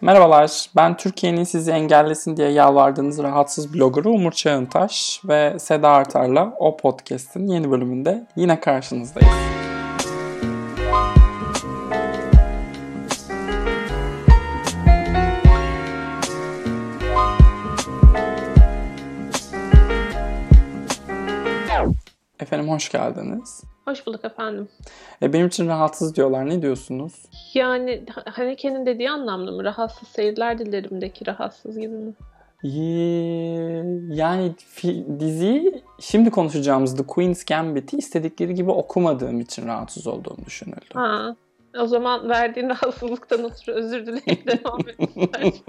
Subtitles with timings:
[0.00, 6.76] Merhabalar, ben Türkiye'nin sizi engellesin diye yalvardığınız rahatsız bloggeru Umur Çağıntaş ve Seda Artar'la O
[6.76, 9.57] Podcast'in yeni bölümünde yine karşınızdayız.
[22.48, 23.64] Efendim hoş geldiniz.
[23.84, 24.68] Hoş bulduk efendim.
[25.22, 26.48] E, benim için rahatsız diyorlar.
[26.48, 27.12] Ne diyorsunuz?
[27.54, 29.64] Yani Haneke'nin dediği anlamda mı?
[29.64, 32.12] Rahatsız seyirler dilerimdeki rahatsız gibi mi?
[34.14, 34.54] Yani
[35.20, 40.94] diziyi şimdi konuşacağımız The Queen's Gambit'i istedikleri gibi okumadığım için rahatsız olduğum düşünüldü.
[40.94, 41.36] Ha.
[41.80, 44.96] O zaman verdiğin rahatsızlıktan ötürü özür dileyip devam et.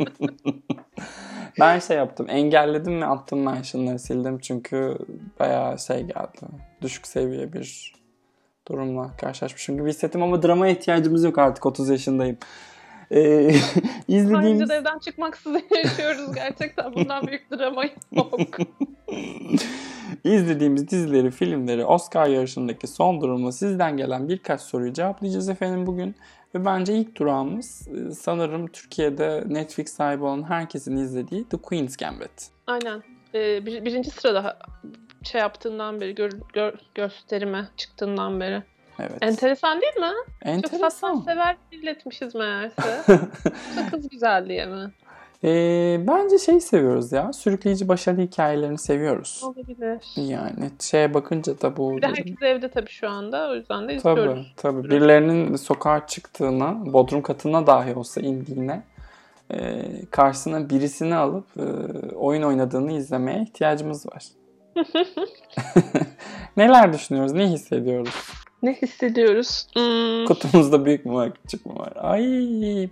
[1.59, 2.25] ben şey yaptım.
[2.29, 4.39] Engelledim ve attım mentionları sildim.
[4.39, 4.97] Çünkü
[5.39, 6.39] bayağı şey geldi.
[6.81, 7.93] Düşük seviye bir
[8.67, 12.37] durumla karşılaşmışım gibi hissettim ama dramaya ihtiyacımız yok artık 30 yaşındayım.
[13.11, 13.55] Ee,
[14.07, 14.71] izlediğimiz...
[14.71, 16.93] evden çıkmaksızın yaşıyoruz gerçekten.
[16.93, 18.39] Bundan büyük drama yok.
[20.23, 26.15] İzlediğimiz dizileri, filmleri, Oscar yarışındaki son durumu sizden gelen birkaç soruyu cevaplayacağız efendim bugün.
[26.55, 32.47] Ve bence ilk durağımız e, sanırım Türkiye'de Netflix sahibi olan herkesin izlediği The Queen's Gambit.
[32.67, 33.03] Aynen.
[33.33, 34.59] Ee, bir, birinci sırada
[35.23, 38.63] şey yaptığından beri, gör, gör, gösterime çıktığından beri.
[38.99, 39.17] Evet.
[39.21, 40.13] Enteresan değil mi?
[40.41, 41.13] Enteresan.
[41.13, 43.01] Çok sever milletmişiz meğerse.
[43.75, 44.91] Çok kız güzel diye mi?
[45.43, 47.33] Ee, bence şey seviyoruz ya.
[47.33, 49.41] Sürükleyici başarı hikayelerini seviyoruz.
[49.43, 50.01] Olabilir.
[50.15, 51.97] Yani şeye bakınca da bu...
[51.97, 53.49] Bir de herkes evde tabii şu anda.
[53.49, 54.53] O yüzden de izliyoruz.
[54.57, 54.89] Tabii tabii.
[54.89, 58.83] Birilerinin sokağa çıktığına, bodrum katına dahi olsa indiğine
[59.53, 61.63] e, karşısına birisini alıp e,
[62.15, 64.23] oyun oynadığını izlemeye ihtiyacımız var.
[66.57, 67.31] Neler düşünüyoruz?
[67.31, 68.38] Ne hissediyoruz?
[68.63, 69.67] Ne hissediyoruz?
[69.73, 70.25] Hmm.
[70.25, 71.93] Kutumuzda büyük mü var, küçük mü var?
[71.95, 72.23] Ay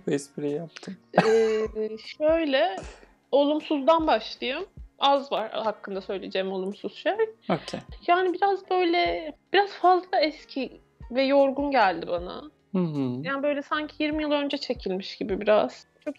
[0.06, 0.96] bu espriyi yaptım.
[1.26, 2.76] Ee, şöyle,
[3.32, 4.66] olumsuzdan başlayayım.
[4.98, 7.12] Az var hakkında söyleyeceğim olumsuz şey.
[7.44, 7.80] Okay.
[8.06, 10.80] Yani biraz böyle, biraz fazla eski
[11.10, 12.42] ve yorgun geldi bana.
[12.72, 13.20] Hı hı.
[13.22, 15.86] Yani böyle sanki 20 yıl önce çekilmiş gibi biraz.
[16.04, 16.14] Çok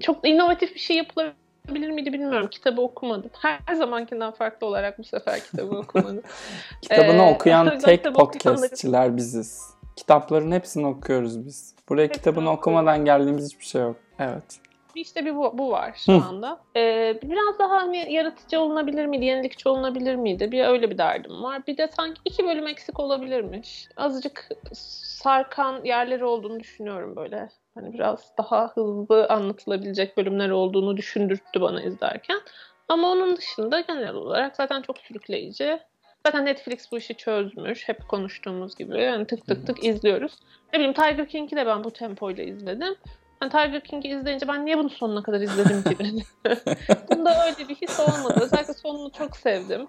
[0.00, 1.36] çok inovatif bir şey yapılabilir
[1.68, 2.48] bilir miydi bilmiyorum.
[2.50, 3.30] Kitabı okumadım.
[3.40, 6.22] Her zamankinden farklı olarak bu sefer kitabı okumadım.
[6.82, 9.74] Kitabını ee, okuyan tek podcastçiler biziz.
[9.96, 11.74] Kitapların hepsini okuyoruz biz.
[11.88, 12.58] Buraya hepsini kitabını okuyorum.
[12.58, 13.96] okumadan geldiğimiz hiçbir şey yok.
[14.18, 14.60] Evet.
[14.94, 16.24] İşte bir bu, bu var şu Hı.
[16.24, 16.60] anda.
[16.76, 20.52] Ee, biraz daha hani yaratıcı olunabilir miydi, yenilikçi olunabilir miydi?
[20.52, 21.66] Bir öyle bir derdim var.
[21.66, 23.88] Bir de sanki iki bölüm eksik olabilirmiş.
[23.96, 27.48] Azıcık sarkan yerleri olduğunu düşünüyorum böyle.
[27.74, 32.40] Hani biraz daha hızlı anlatılabilecek bölümler olduğunu düşündürttü bana izlerken.
[32.88, 35.78] Ama onun dışında genel olarak zaten çok sürükleyici.
[36.26, 37.88] Zaten Netflix bu işi çözmüş.
[37.88, 39.02] Hep konuştuğumuz gibi.
[39.02, 40.32] Yani tık tık tık izliyoruz.
[40.72, 42.96] Ne bileyim Tiger King'i de ben bu tempoyla izledim.
[43.42, 45.96] Yani Tiger King'i izleyince ben niye bunu sonuna kadar izledim ki?
[47.10, 48.40] Bunda öyle bir his olmadı.
[48.42, 49.86] Özellikle sonunu çok sevdim.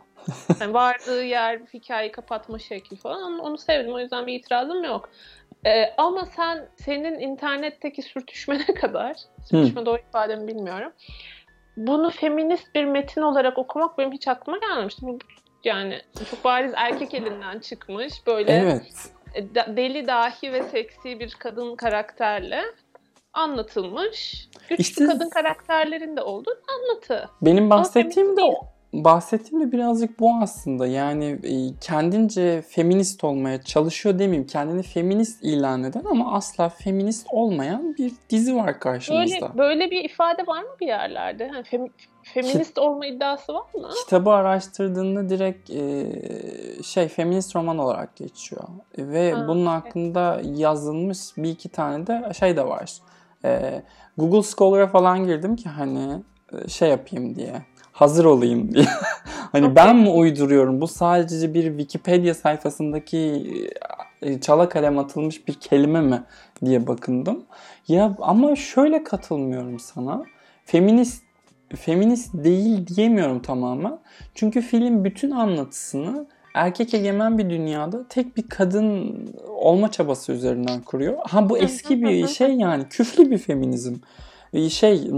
[0.60, 3.94] Yani vardığı yer, hikayeyi kapatma şekli falan onu sevdim.
[3.94, 5.10] O yüzden bir itirazım yok.
[5.66, 9.16] Ee, ama sen senin internetteki sürtüşmene kadar,
[9.50, 10.92] sürtüşme doğru ifademi bilmiyorum.
[11.78, 15.06] Bunu feminist bir metin olarak okumak benim hiç aklıma gelmemişti.
[15.64, 19.12] Yani çok bariz erkek elinden çıkmış böyle evet.
[19.36, 22.64] E, deli dahi ve seksi bir kadın karakterle
[23.34, 24.50] anlatılmış.
[24.70, 27.30] Güçlü işte, kadın karakterlerin de olduğu anlatı.
[27.42, 30.88] Benim bahsettiğim de o bahsettiğim de birazcık bu aslında.
[30.88, 34.48] Yani e, kendince feminist olmaya çalışıyor demeyeyim.
[34.48, 39.42] Kendini feminist ilan eden ama asla feminist olmayan bir dizi var karşımızda.
[39.42, 41.44] Böyle, böyle bir ifade var mı bir yerlerde?
[41.44, 41.88] Yani fem,
[42.24, 43.90] feminist olma iddiası var mı?
[44.04, 46.06] Kitabı araştırdığında direkt e,
[46.84, 48.64] şey feminist roman olarak geçiyor.
[48.98, 52.98] Ve ha, bunun hakkında yazılmış bir iki tane de şey de var.
[53.46, 53.82] E,
[54.18, 56.24] Google Scholar'a falan girdim ki hani
[56.54, 57.62] e, şey yapayım diye
[57.94, 58.86] hazır olayım diye.
[59.52, 59.76] hani okay.
[59.76, 60.82] ben mi uyduruyorum?
[60.82, 63.44] Bu sadece bir Wikipedia sayfasındaki
[64.22, 66.24] e, çala kalem atılmış bir kelime mi
[66.66, 67.44] diye bakındım.
[67.88, 70.26] Ya ama şöyle katılmıyorum sana.
[70.66, 71.24] Feminist
[71.76, 74.00] feminist değil diyemiyorum tamamen.
[74.36, 79.16] Çünkü film bütün anlatısını erkek egemen bir dünyada tek bir kadın
[79.48, 81.18] olma çabası üzerinden kuruyor.
[81.24, 83.96] Ha bu eski bir şey yani küflü bir feminizm.
[84.70, 85.10] Şey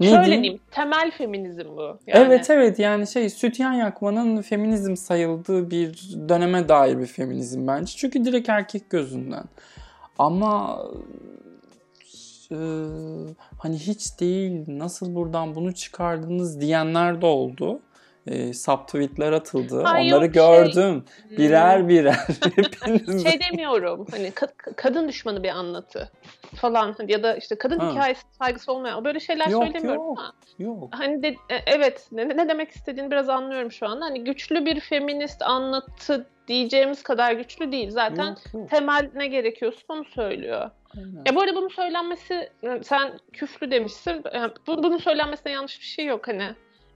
[0.00, 1.82] ne Şöyle diyeyim, temel feminizm bu.
[1.82, 1.98] Yani.
[2.06, 7.92] Evet evet yani şey sütyen yakmanın feminizm sayıldığı bir döneme dair bir feminizm bence.
[7.96, 9.44] Çünkü direkt erkek gözünden.
[10.18, 10.82] Ama
[12.52, 12.56] e,
[13.58, 17.80] hani hiç değil nasıl buradan bunu çıkardınız diyenler de oldu.
[18.30, 19.82] E, subtweetler atıldı.
[19.84, 20.42] Ay Onları yok, şey-
[20.72, 21.04] gördüm.
[21.30, 22.14] Birer birer.
[22.56, 23.22] Hepiniz.
[23.22, 26.10] Şey demiyorum hani ka- kadın düşmanı bir anlatı
[26.54, 27.92] falan ya da işte kadın Ha.
[27.92, 30.18] hikayesi saygısı olmayan böyle şeyler Yok, söylemiyorum yok.
[30.18, 30.88] ama Yok.
[30.92, 34.04] hani de, e, evet ne, ne demek istediğini biraz anlıyorum şu anda.
[34.04, 37.90] Hani güçlü bir feminist anlatı diyeceğimiz kadar güçlü değil.
[37.90, 38.70] Zaten Yok, yok.
[38.70, 40.70] temel ne gerekiyorsa onu söylüyor.
[40.96, 41.22] Aynen.
[41.26, 42.50] Ya bu arada bunun söylenmesi
[42.82, 44.22] sen küflü demişsin.
[44.34, 46.48] Yani bu, bunun söylenmesine yanlış bir şey yok hani.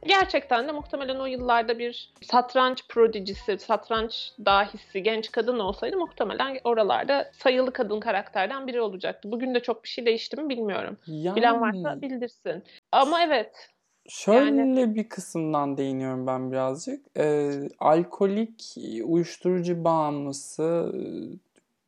[0.07, 7.31] Gerçekten de muhtemelen o yıllarda bir satranç prodijisi, satranç dahisi genç kadın olsaydı muhtemelen oralarda
[7.33, 9.33] sayılı kadın karakterden biri olacaktı.
[9.33, 10.97] Bugün de çok bir şey değişti mi bilmiyorum.
[11.07, 12.63] Yani, Bilen varsa bildirsin.
[12.93, 13.69] Ama evet.
[14.09, 17.07] Şöyle bir kısımdan değiniyorum ben birazcık.
[17.17, 21.03] Ee, alkolik, uyuşturucu bağımlısı e,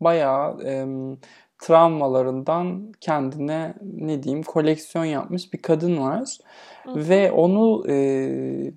[0.01, 1.19] bayağı em,
[1.65, 6.39] travmalarından kendine ne diyeyim koleksiyon yapmış bir kadın var.
[6.85, 7.09] Hı hı.
[7.09, 8.73] Ve onu e,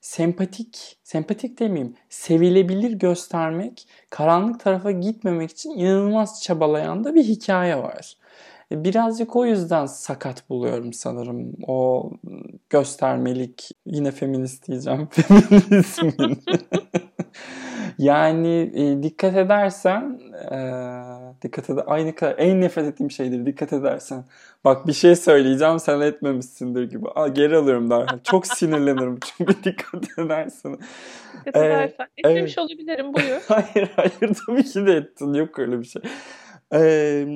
[0.00, 8.16] sempatik, sempatik demeyeyim, sevilebilir göstermek, karanlık tarafa gitmemek için inanılmaz çabalayan da bir hikaye var.
[8.72, 12.10] E, Birazcık o yüzden sakat buluyorum sanırım o
[12.70, 16.42] göstermelik, yine feminist diyeceğim, feminizmin.
[17.98, 20.20] yani e, dikkat edersen,
[20.52, 20.58] e,
[21.42, 24.24] dikkat eder, aynı kadar en nefret ettiğim şeydir dikkat edersen.
[24.64, 27.06] Bak bir şey söyleyeceğim sen etmemişsindir gibi.
[27.14, 28.18] Aa, geri alıyorum derhal.
[28.24, 30.78] Çok sinirlenirim çünkü dikkat edersen.
[31.46, 32.06] Dikkat Ee, edersen.
[32.16, 32.70] Etmemiş evet.
[32.70, 33.42] olabilirim buyur.
[33.48, 35.34] Hayır hayır tabii ki de ettin.
[35.34, 36.02] Yok öyle bir şey.
[36.74, 37.26] Ee,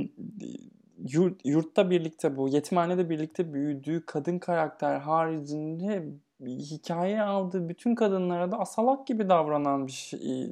[1.12, 6.04] yurt, yurtta birlikte bu yetimhanede birlikte büyüdüğü kadın karakter haricinde
[6.46, 10.50] hikaye aldığı bütün kadınlara da asalak gibi davranan bir şey.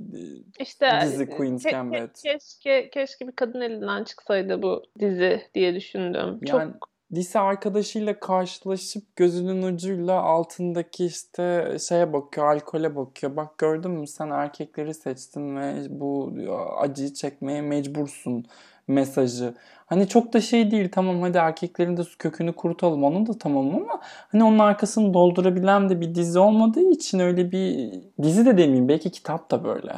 [0.58, 2.22] İşte Dizi Queen's ke- ke- Gambit.
[2.22, 6.40] Keşke, keşke bir kadın elinden çıksaydı bu dizi diye düşündüm.
[6.42, 13.36] Yani Çok lise arkadaşıyla karşılaşıp gözünün ucuyla altındaki işte şeye bakıyor, alkole bakıyor.
[13.36, 16.34] Bak gördün mü sen erkekleri seçtin ve bu
[16.78, 18.46] acıyı çekmeye mecbursun
[18.88, 19.54] mesajı.
[19.86, 24.00] Hani çok da şey değil tamam hadi erkeklerin de kökünü kurutalım onun da tamam ama
[24.32, 27.90] hani onun arkasını doldurabilen de bir dizi olmadığı için öyle bir
[28.22, 29.92] dizi de demeyeyim belki kitap da böyle.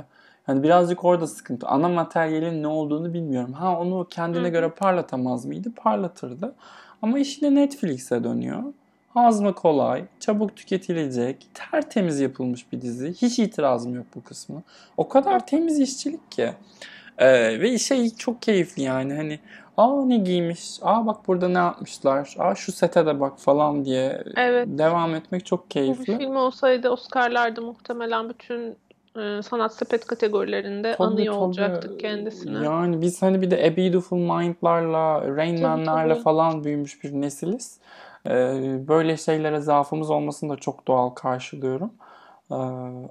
[0.46, 1.66] Hani birazcık orada sıkıntı.
[1.66, 3.52] Ana materyalin ne olduğunu bilmiyorum.
[3.52, 4.48] Ha onu kendine hı.
[4.48, 5.72] göre parlatamaz mıydı?
[5.76, 6.54] Parlatırdı.
[7.02, 8.62] Ama işine Netflix'e dönüyor.
[9.08, 13.14] Hazmı kolay, çabuk tüketilecek, tertemiz yapılmış bir dizi.
[13.22, 14.62] Hiç itirazım yok bu kısmı.
[14.96, 16.52] O kadar temiz işçilik ki.
[17.18, 19.38] Ee, ve şey çok keyifli yani hani
[19.76, 24.24] aa ne giymiş, aa bak burada ne yapmışlar, aa şu sete de bak falan diye
[24.36, 24.68] Evet.
[24.70, 26.18] devam etmek çok bu keyifli.
[26.18, 28.76] film olsaydı Oscar'larda muhtemelen bütün
[29.16, 31.44] e, sanat sepet kategorilerinde Tabii, anıyor tabii.
[31.44, 32.64] olacaktık kendisini.
[32.64, 36.22] Yani biz hani bir de A Beautiful Mind'larla, Rain tabii.
[36.22, 37.78] falan büyümüş bir nesiliz.
[38.26, 38.30] Ee,
[38.88, 41.92] böyle şeylere zaafımız olmasını da çok doğal karşılıyorum.
[42.52, 42.56] Ee,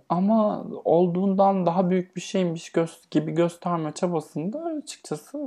[0.09, 5.37] ama olduğundan daha büyük bir şeymiş gö- gibi gösterme çabasında açıkçası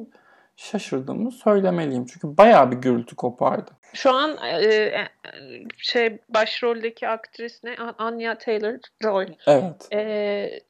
[0.57, 2.07] şaşırdığımı söylemeliyim.
[2.07, 3.71] Çünkü bayağı bir gürültü kopardı.
[3.93, 5.09] Şu an e, e,
[5.77, 7.77] şey başroldeki aktris ne?
[7.77, 9.35] An- Anya Taylor-Joy.
[9.47, 9.89] Evet.
[9.93, 10.61] E,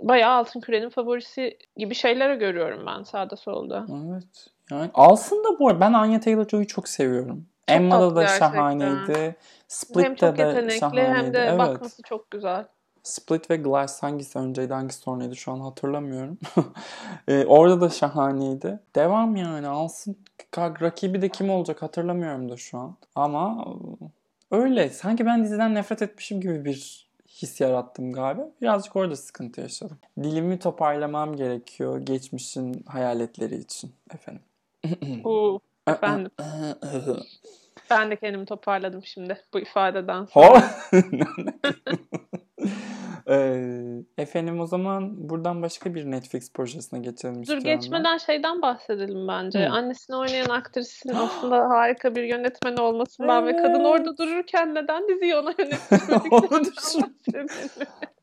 [0.00, 3.86] bayağı Altın Küre'nin favorisi gibi şeylere görüyorum ben sağda solda.
[4.06, 4.48] Evet.
[4.70, 7.46] Yani alsın da bu arada ben Anya Taylor-Joy'u çok seviyorum.
[7.68, 8.50] Emma'da da gerçekten.
[8.52, 9.12] şahaneydi.
[9.18, 9.34] hem
[9.68, 11.08] Split'te çok de şahaneydi.
[11.08, 11.58] hem de Evet.
[11.58, 12.66] bakması çok güzel.
[13.02, 16.38] Split ve Glass hangisi önceydi hangisi sonraydı şu an hatırlamıyorum.
[17.28, 18.80] Ee, orada da şahaneydi.
[18.94, 20.16] Devam yani alsın.
[20.56, 22.96] Rakibi de kim olacak hatırlamıyorum da şu an.
[23.14, 23.64] Ama
[24.52, 24.90] e, öyle.
[24.90, 28.48] Sanki ben diziden nefret etmişim gibi bir his yarattım galiba.
[28.60, 29.98] Birazcık orada sıkıntı yaşadım.
[30.22, 34.42] Dilimi toparlamam gerekiyor geçmişin hayaletleri için efendim.
[35.88, 36.30] Efendim.
[37.90, 40.70] Ben de kendimi toparladım şimdi bu ifadeden sonra.
[43.32, 47.74] Ee, efendim o zaman buradan başka bir Netflix projesine geçelim Dur istiyorum ben.
[47.80, 49.66] geçmeden şeyden bahsedelim bence.
[49.66, 49.70] Hı.
[49.72, 53.86] Annesini oynayan aktrisin aslında harika bir yönetmen olmasından ve kadın Evet.
[53.86, 55.52] orada dururken neden diziyi ona
[56.30, 57.46] bahsedelim.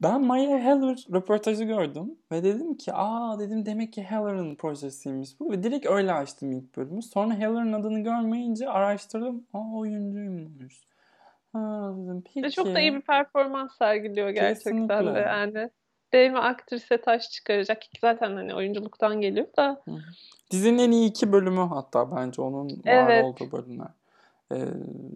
[0.03, 5.51] Ben Maya Heller röportajı gördüm ve dedim ki aa dedim demek ki Heller'ın projesiymiş bu
[5.51, 7.01] ve direkt öyle açtım ilk bölümü.
[7.01, 9.47] Sonra Heller'ın adını görmeyince araştırdım.
[9.53, 10.88] Aa oyuncuymuş.
[11.53, 11.93] Ha
[12.25, 12.43] peki.
[12.43, 15.15] Ve çok da iyi bir performans sergiliyor gerçekten Kesinlikle.
[15.15, 15.69] de yani.
[16.13, 19.81] Mi aktrise taş çıkaracak ki zaten hani oyunculuktan geliyor da.
[20.51, 23.23] Dizinin en iyi iki bölümü hatta bence onun var Evet.
[23.25, 23.87] olduğu bölümler.
[24.51, 24.57] Ee,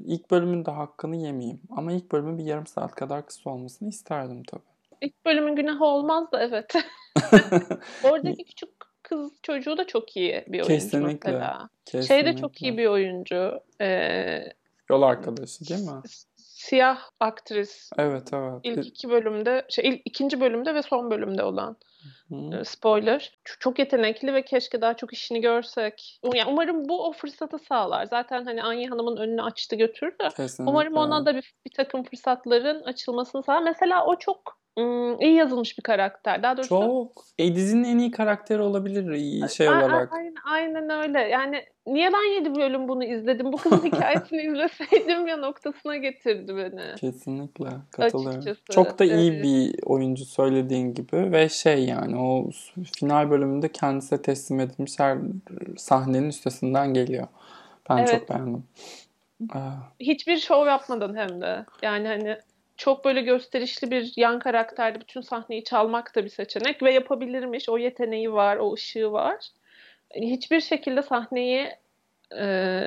[0.05, 1.61] ilk bölümün de hakkını yemeyeyim.
[1.69, 4.61] Ama ilk bölümün bir yarım saat kadar kısa olmasını isterdim tabii.
[5.01, 6.73] İlk bölümün günahı olmaz da evet.
[8.03, 8.69] Oradaki küçük
[9.03, 11.31] kız çocuğu da çok iyi bir oyuncu Kesinlikle.
[11.31, 11.69] mesela.
[11.85, 12.15] Kesinlikle.
[12.15, 13.59] Şey de çok iyi bir oyuncu.
[13.81, 14.53] Ee,
[14.89, 16.01] Yol arkadaşı değil mi?
[16.63, 17.89] siyah aktris.
[17.97, 18.59] Evet evet.
[18.63, 21.77] İlk iki bölümde, şey ilk ikinci bölümde ve son bölümde olan.
[22.29, 22.65] Hı.
[22.65, 23.39] Spoiler.
[23.59, 26.19] Çok yetenekli ve keşke daha çok işini görsek.
[26.33, 28.05] Yani umarım bu o fırsatı sağlar.
[28.05, 30.29] Zaten hani Anya Hanım'ın önünü açtı götürdü.
[30.37, 30.71] Kesinlikle.
[30.71, 33.63] Umarım ona da bir, bir takım fırsatların açılmasını sağlar.
[33.63, 36.43] Mesela o çok Hmm, iyi yazılmış bir karakter.
[36.43, 37.25] Daha doğrusu çok.
[37.37, 40.13] E, dizinin en iyi karakteri olabilir iyi şey a- olarak.
[40.13, 41.19] Aynen, aynen öyle.
[41.19, 43.53] Yani niye ben 7 bölüm bunu izledim?
[43.53, 46.95] Bu kızın hikayesini izleseydim ya noktasına getirdi beni.
[46.95, 48.39] Kesinlikle katılıyorum.
[48.39, 49.43] Açıkçası, çok da iyi evet.
[49.43, 52.49] bir oyuncu söylediğin gibi ve şey yani o
[52.99, 55.17] final bölümünde kendisine teslim edilmiş her
[55.77, 57.27] sahnenin üstesinden geliyor.
[57.89, 58.09] Ben evet.
[58.09, 58.63] çok beğendim.
[59.99, 61.65] Hiçbir şov yapmadan hem de.
[61.81, 62.37] Yani hani
[62.77, 67.69] çok böyle gösterişli bir yan karakterde bütün sahneyi çalmak da bir seçenek ve yapabilirmiş.
[67.69, 69.49] O yeteneği var, o ışığı var.
[70.15, 71.69] Hiçbir şekilde sahneyi
[72.31, 72.45] e,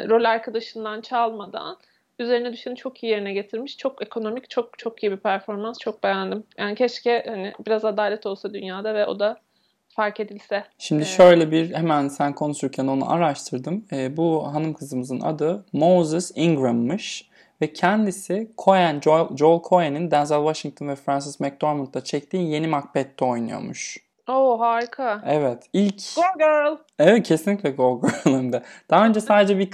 [0.09, 1.77] rol arkadaşından çalmadan
[2.19, 3.77] üzerine düşeni çok iyi yerine getirmiş.
[3.77, 5.79] Çok ekonomik, çok çok iyi bir performans.
[5.79, 6.45] Çok beğendim.
[6.59, 9.41] Yani keşke hani biraz adalet olsa dünyada ve o da
[9.89, 10.65] fark edilse.
[10.79, 13.85] Şimdi ee, şöyle bir hemen sen konuşurken onu araştırdım.
[13.93, 17.29] Ee, bu hanım kızımızın adı Moses Ingram'mış.
[17.61, 24.07] Ve kendisi Coen, Joel, Joel Coen'in Denzel Washington ve Francis McDormand'la çektiği yeni Macbeth'te oynuyormuş.
[24.29, 25.23] Oo harika.
[25.27, 25.69] Evet.
[25.73, 26.77] ilk Go Girl.
[26.99, 28.63] Evet kesinlikle Go Girl'ın da.
[28.91, 29.73] Daha önce sadece bir,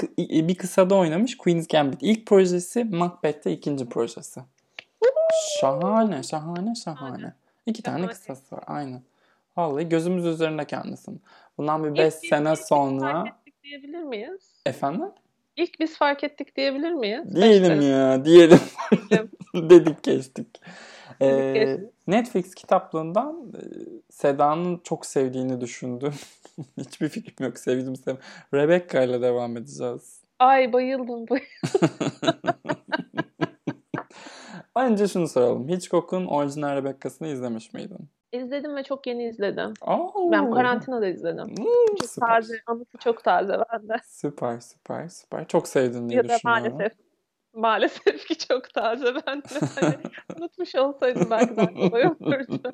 [0.49, 1.99] bir kısada oynamış Queen's Gambit.
[2.03, 4.41] İlk projesi Macbeth'te ikinci projesi.
[5.61, 7.33] şahane, şahane, şahane.
[7.67, 8.65] İki tane kısası var.
[8.67, 9.03] Aynen.
[9.57, 11.23] Vallahi gözümüz üzerinde kendisin.
[11.59, 13.25] Bundan bir 5 sene sonra...
[13.63, 14.63] diyebilir miyiz?
[14.67, 15.09] Efendim?
[15.57, 17.35] İlk biz fark ettik diyebilir miyiz?
[17.35, 18.61] Diyelim ya, diyelim.
[19.55, 20.61] Dedik geçtik.
[21.23, 23.63] Ee, Netflix kitaplığından e,
[24.11, 26.15] Seda'nın çok sevdiğini düşündüm.
[26.79, 27.59] Hiçbir fikrim yok.
[27.59, 28.21] Sevdim sevdim.
[28.55, 30.23] Rebecca ile devam edeceğiz.
[30.39, 31.47] Ay bayıldım bayıldım.
[34.77, 35.69] Önce şunu soralım.
[35.69, 38.09] Hitchcock'un orijinal Rebecca'sını izlemiş miydin?
[38.33, 39.75] İzledim ve çok yeni izledim.
[39.81, 40.33] Oo.
[40.33, 41.49] Ben karantinada izledim.
[41.49, 42.29] Hmm, çok süper.
[42.29, 43.97] taze, anısı çok taze bende.
[44.05, 45.49] Süper, süper, süper.
[45.49, 46.65] Çok sevdin diye ya düşünüyorum.
[46.65, 46.99] Ya da maalesef.
[47.55, 49.45] Maalesef ki çok taze bende.
[49.81, 49.95] Hani
[50.37, 52.71] unutmuş olsaydım belki daha kolay olurdu.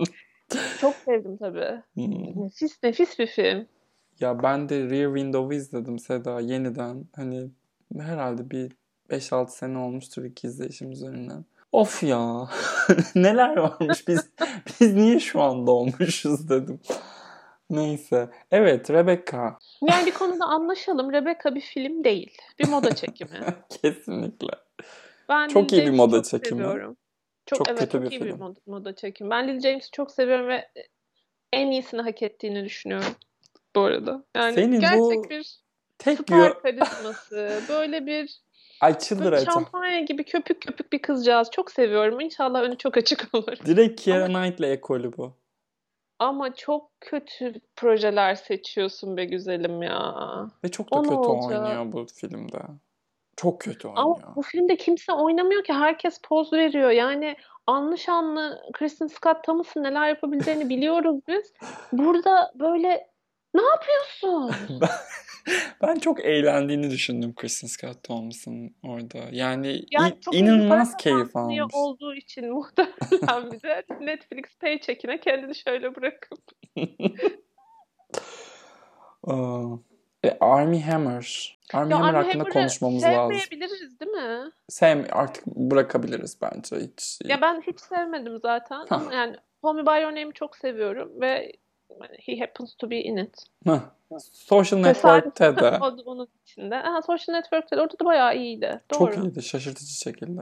[0.80, 1.82] çok sevdim tabii.
[1.94, 2.44] Hmm.
[2.44, 3.66] Nefis, nefis bir film.
[4.20, 7.04] Ya ben de Rear Window'u izledim Seda yeniden.
[7.16, 7.50] Hani
[7.98, 8.72] herhalde bir
[9.10, 11.44] 5-6 sene olmuştur iki izleyişim üzerinden.
[11.72, 12.48] Of ya.
[13.14, 14.30] Neler varmış biz
[14.80, 16.80] biz niye şu anda olmuşuz dedim.
[17.70, 18.30] Neyse.
[18.50, 19.58] Evet Rebecca.
[19.82, 21.12] Yani bir konuda anlaşalım.
[21.12, 22.38] Rebecca bir film değil.
[22.58, 23.40] Bir moda çekimi.
[23.82, 24.52] Kesinlikle.
[25.28, 26.62] Ben çok iyi bir moda çok çekimi.
[26.62, 26.96] Seviyorum.
[27.46, 28.34] Çok, çok evet, kötü çok bir iyi film.
[28.34, 29.30] bir moda, moda çekimi.
[29.30, 30.68] Ben Lily James'i çok seviyorum ve
[31.52, 33.14] en iyisini hak ettiğini düşünüyorum.
[33.76, 34.24] Bu arada.
[34.36, 35.60] Yani Senin gerçek bu bir
[35.98, 37.62] tek star karizması.
[37.68, 38.40] Böyle bir
[38.80, 39.52] Ay çıldıracağım.
[39.52, 41.50] Şampanya gibi köpük köpük bir kızcağız.
[41.50, 42.20] Çok seviyorum.
[42.20, 43.56] İnşallah önü çok açık olur.
[43.66, 45.32] Direkt Keira Knightley ekolü bu.
[46.18, 50.14] Ama çok kötü projeler seçiyorsun be güzelim ya.
[50.64, 52.58] Ve çok da o kötü oynuyor bu filmde.
[53.36, 54.04] Çok kötü oynuyor.
[54.04, 55.72] Ama bu filmde kimse oynamıyor ki.
[55.72, 56.90] Herkes poz veriyor.
[56.90, 61.52] Yani anlı şanlı Kristen Scott Thomas'ın neler yapabileceğini biliyoruz biz.
[61.92, 63.08] Burada böyle
[63.54, 64.54] ne yapıyorsun?
[65.82, 69.18] ben çok eğlendiğini düşündüm Kristen Scott Thomas'ın orada.
[69.32, 71.74] Yani, yani in, inanılmaz keyif almış.
[71.74, 76.38] olduğu için muhtemelen bir de Netflix paycheck'ine kendini şöyle bırakıp.
[79.22, 79.78] uh,
[80.40, 81.58] Army Hammer.
[81.74, 83.38] Army ya Hammer Army hakkında konuşmamız lazım.
[83.38, 84.50] Sevmeyebiliriz değil mi?
[84.68, 87.18] Sevme artık bırakabiliriz bence hiç.
[87.24, 88.86] Ya ben hiç sevmedim zaten.
[88.90, 91.52] Ama yani Me By Your Name'i çok seviyorum ve
[92.20, 93.36] He happens to be in it.
[93.66, 93.80] Heh.
[94.32, 95.78] Social Network'te de.
[96.06, 96.76] onun içinde.
[96.76, 97.80] Aha, Social Network'te de.
[97.80, 98.80] Orada da bayağı iyiydi.
[98.94, 99.14] Doğru.
[99.14, 99.42] Çok iyiydi.
[99.42, 100.40] Şaşırtıcı şekilde.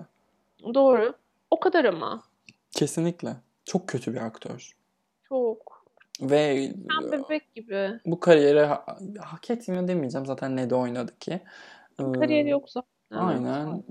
[0.75, 1.15] Doğru.
[1.51, 2.23] O kadar ama.
[2.71, 3.37] Kesinlikle.
[3.65, 4.73] Çok kötü bir aktör.
[5.29, 5.87] Çok.
[6.21, 8.01] Ve Sen bebek gibi.
[8.07, 8.87] Bu kariyeri ha-
[9.21, 10.27] hak etmiyor demeyeceğim.
[10.27, 11.41] Zaten ne de oynadı ki.
[11.99, 12.89] Kariyeri yok zaten.
[13.11, 13.83] Aynen.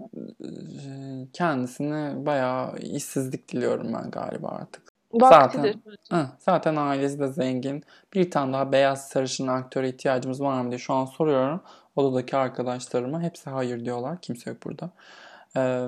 [1.34, 4.95] Kendisine bayağı işsizlik diliyorum ben galiba artık.
[5.20, 5.74] Zaten,
[6.12, 7.84] hı, zaten ailesi de zengin.
[8.14, 11.62] Bir tane daha beyaz sarışın aktöre ihtiyacımız var mı diye şu an soruyorum.
[11.96, 13.22] Odadaki arkadaşlarıma.
[13.22, 14.22] Hepsi hayır diyorlar.
[14.22, 14.90] Kimse yok burada.
[15.58, 15.88] Ee,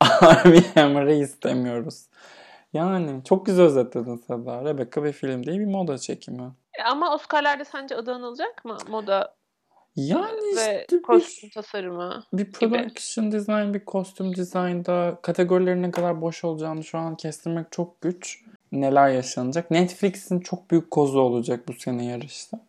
[0.00, 2.06] Armie Hammer'ı istemiyoruz.
[2.72, 4.64] Yani çok güzel özetledin Seda.
[4.64, 6.52] Rebecca bir film değil bir moda çekimi.
[6.84, 8.76] Ama Oscar'larda sence adı anılacak mı?
[8.88, 9.37] Moda
[9.98, 13.36] yani ve işte kostüm bir, tasarımı bir production gibi.
[13.36, 18.44] design, bir kostüm design'da kategorilerin ne kadar boş olacağını şu an kestirmek çok güç.
[18.72, 19.70] Neler yaşanacak?
[19.70, 22.60] Netflix'in çok büyük kozu olacak bu sene yarışta.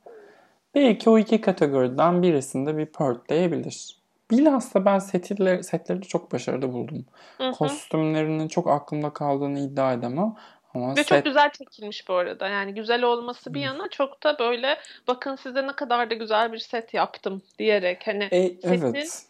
[0.75, 3.99] Belki o iki kategoriden birisinde bir pörtleyebilir.
[4.31, 7.05] bilhassa ben setleri, setleri çok başarılı buldum.
[7.37, 7.51] Hı hı.
[7.51, 10.35] Kostümlerinin çok aklımda kaldığını iddia edemem.
[10.73, 12.47] Ama Ve set çok güzel çekilmiş bu arada.
[12.47, 16.57] Yani güzel olması bir yana çok da böyle bakın size ne kadar da güzel bir
[16.57, 19.23] set yaptım diyerek hani E, setin evet.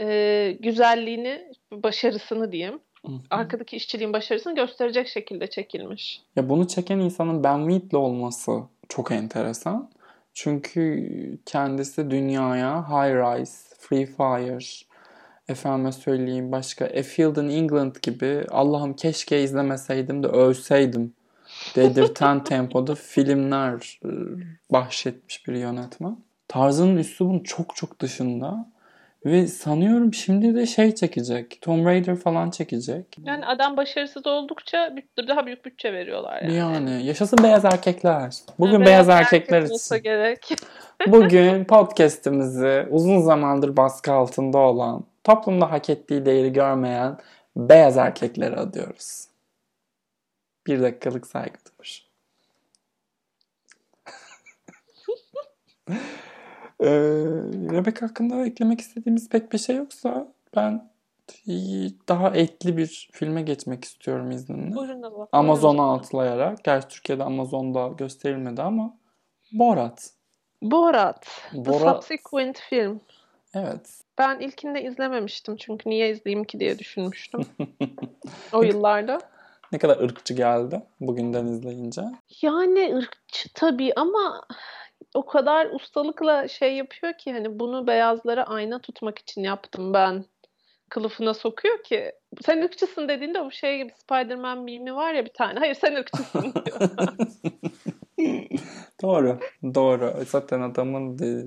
[0.00, 2.80] e, güzelliğini, başarısını diyeyim.
[3.06, 3.18] Hı hı.
[3.30, 6.22] Arkadaki işçiliğin başarısını gösterecek şekilde çekilmiş.
[6.36, 8.52] Ya bunu çeken insanın Ben Wheatley olması
[8.88, 9.90] çok enteresan.
[10.34, 11.08] Çünkü
[11.46, 14.87] kendisi dünyaya High Rise, Free Fire,
[15.48, 21.14] efendime söyleyeyim başka A Field in England gibi Allah'ım keşke izlemeseydim de ölseydim
[21.76, 24.10] dedirten tempoda filmler e,
[24.72, 26.16] bahşetmiş bir yönetmen.
[26.48, 28.66] Tarzının üslubun çok çok dışında
[29.24, 31.58] ve sanıyorum şimdi de şey çekecek.
[31.60, 33.04] Tomb Raider falan çekecek.
[33.24, 34.96] Yani adam başarısız oldukça
[35.28, 36.54] daha büyük bütçe veriyorlar yani.
[36.54, 38.34] Yani yaşasın beyaz erkekler.
[38.58, 40.04] Bugün Yani beyaz erkek erkekler olsa için.
[40.04, 40.56] gerek.
[41.06, 47.18] Bugün podcast'imizi uzun zamandır baskı altında olan, toplumda hak ettiği değeri görmeyen
[47.56, 49.28] beyaz erkeklere adıyoruz.
[50.66, 52.04] Bir dakikalık saygı duruşu.
[56.80, 56.88] ee,
[57.72, 60.90] Rebecca hakkında eklemek istediğimiz pek bir şey yoksa ben
[62.08, 64.74] daha etli bir filme geçmek istiyorum izninle.
[64.74, 65.28] Buyurun.
[65.32, 66.64] Amazon'a atlayarak.
[66.64, 68.96] Gerçi Türkiye'de Amazon'da gösterilmedi ama
[69.52, 70.10] Borat.
[70.62, 71.26] Borat.
[71.52, 72.04] The Borat.
[72.04, 73.00] Subsequent Film.
[73.54, 74.07] Evet.
[74.18, 77.40] Ben ilkinde izlememiştim çünkü niye izleyeyim ki diye düşünmüştüm.
[78.52, 79.18] o yıllarda.
[79.72, 82.02] Ne kadar ırkçı geldi bugünden izleyince.
[82.42, 84.42] Yani ırkçı tabii ama
[85.14, 90.24] o kadar ustalıkla şey yapıyor ki hani bunu beyazlara ayna tutmak için yaptım ben
[90.88, 92.12] kılıfına sokuyor ki
[92.44, 95.58] sen ırkçısın dediğinde o şey gibi Spider-Man mimi var ya bir tane.
[95.58, 96.80] Hayır sen ırkçısın diyor.
[99.02, 99.38] Doğru.
[99.74, 100.14] Doğru.
[100.26, 101.44] Zaten adamın de,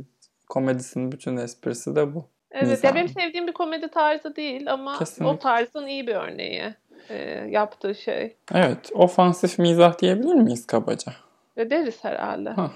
[0.50, 2.30] komedisinin bütün esprisi de bu.
[2.52, 5.36] Evet ya benim sevdiğim bir komedi tarzı değil ama Kesinlikle.
[5.36, 6.74] o tarzın iyi bir örneği
[7.10, 7.16] e,
[7.50, 8.36] yaptığı şey.
[8.54, 8.90] Evet.
[8.94, 11.14] Ofansif mizah diyebilir miyiz kabaca?
[11.58, 12.50] Ve deriz herhalde.
[12.50, 12.72] Hah.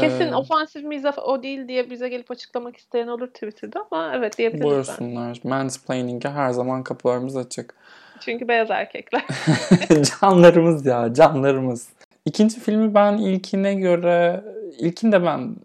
[0.00, 4.38] Kesin Ee, ofansif mizah o değil diye bize gelip açıklamak isteyen olur Twitter'da ama evet
[4.38, 4.70] diyebiliriz ben.
[4.70, 5.38] Buyursunlar.
[5.44, 7.74] Mansplaining'e her zaman kapılarımız açık.
[8.20, 9.24] Çünkü beyaz erkekler.
[10.20, 11.88] canlarımız ya canlarımız.
[12.24, 14.44] İkinci filmi ben ilkine göre
[14.78, 15.56] ilkini de ben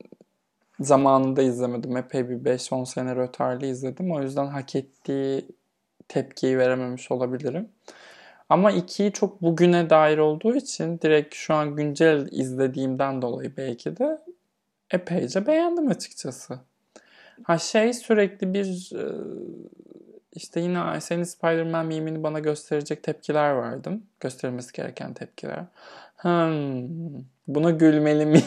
[0.80, 1.98] zamanında izlemedim.
[1.98, 4.12] Epey bir 5-10 sene rötarlı izledim.
[4.12, 5.46] O yüzden hak ettiği
[6.08, 7.70] tepkiyi verememiş olabilirim.
[8.50, 14.22] Ama ikiyi çok bugüne dair olduğu için direkt şu an güncel izlediğimden dolayı belki de
[14.92, 16.60] epeyce beğendim açıkçası.
[17.44, 19.06] Ha şey sürekli bir e,
[20.34, 24.04] işte yine senin Spider-Man mimini bana gösterecek tepkiler verdim.
[24.20, 25.66] Gösterilmesi gereken tepkiler.
[26.16, 27.16] Hmm,
[27.48, 28.44] buna gülmeli miyim?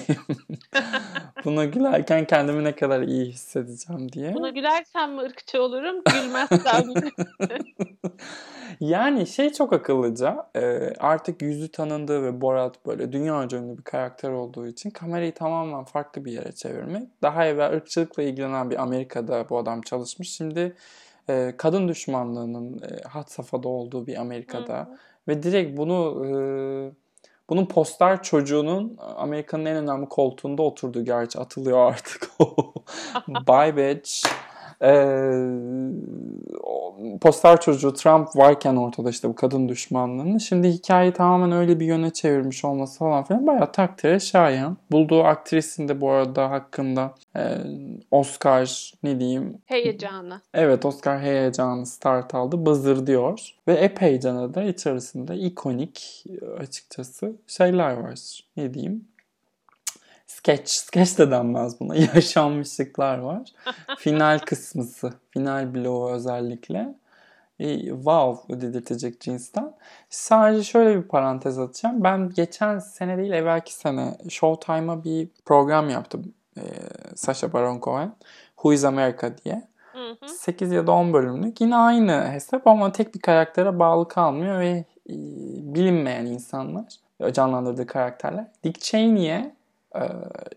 [1.45, 4.35] buna gülerken kendimi ne kadar iyi hissedeceğim diye.
[4.35, 7.11] Buna gülersem mi ırkçı olurum, gülmezsem mi?
[8.81, 10.51] Yani şey çok akıllıca.
[10.57, 10.61] e,
[10.99, 16.25] Artık yüzü tanındığı ve Borat böyle dünya ünlü bir karakter olduğu için kamerayı tamamen farklı
[16.25, 17.23] bir yere çevirmek.
[17.23, 20.33] Daha evvel ırkçılıkla ilgilenen bir Amerika'da bu adam çalışmış.
[20.33, 20.77] Şimdi
[21.29, 26.25] e, kadın düşmanlığının e, had safhada olduğu bir Amerika'da ve direkt bunu
[27.51, 32.31] bunun poster çocuğunun Amerika'nın en önemli koltuğunda oturduğu gerçi atılıyor artık.
[33.29, 34.27] Bye bitch.
[34.27, 34.31] O
[37.21, 40.41] poster çocuğu Trump varken ortada işte bu kadın düşmanlığını.
[40.41, 44.77] Şimdi hikayeyi tamamen öyle bir yöne çevirmiş olması falan filan bayağı takdire şayan.
[44.91, 47.43] Bulduğu aktrisin de bu arada hakkında e,
[48.11, 50.41] Oscar ne diyeyim Heyecanı.
[50.55, 52.67] Evet Oscar heyecanı start aldı.
[52.67, 53.51] Bızır diyor.
[53.69, 56.25] Ve epeyce de içerisinde ikonik
[56.59, 58.41] açıkçası şeyler var.
[58.57, 59.05] Ne diyeyim?
[60.47, 60.71] Sketch.
[60.71, 61.97] Sketch de denmez buna.
[62.15, 63.43] Yaşanmışlıklar var.
[63.99, 65.13] Final kısmısı.
[65.31, 66.95] Final bloğu özellikle.
[67.59, 69.75] E, wow dedirtecek cinsten.
[70.11, 72.05] Sadece şöyle bir parantez atacağım.
[72.05, 76.35] Ben geçen sene değil evvelki sene Showtime'a bir program yaptım.
[76.57, 76.63] E,
[77.15, 78.13] Sacha Baron Cohen.
[78.57, 79.69] Who is America diye.
[79.93, 80.29] Hı hı.
[80.29, 81.61] 8 ya da 10 bölümlük.
[81.61, 85.15] Yine aynı hesap ama tek bir karaktere bağlı kalmıyor ve e,
[85.75, 86.85] bilinmeyen insanlar
[87.33, 88.47] canlandırdığı karakterler.
[88.65, 89.57] Dick Cheney'e
[89.97, 90.05] e,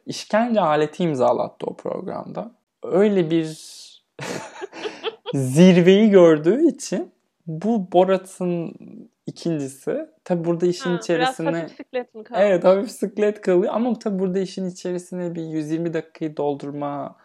[0.06, 2.52] işkence aleti imzalattı o programda.
[2.84, 3.46] Öyle bir
[5.34, 7.12] zirveyi gördüğü için
[7.48, 8.74] bu Borat'ın
[9.26, 10.08] ikincisi.
[10.24, 12.40] Tabi burada işin Ha, biraz içerisine hafif bisiklet mi kaldı?
[12.44, 17.16] Evet hafif bisiklet kalıyor ama tabii burada işin içerisine bir 120 dakikayı doldurma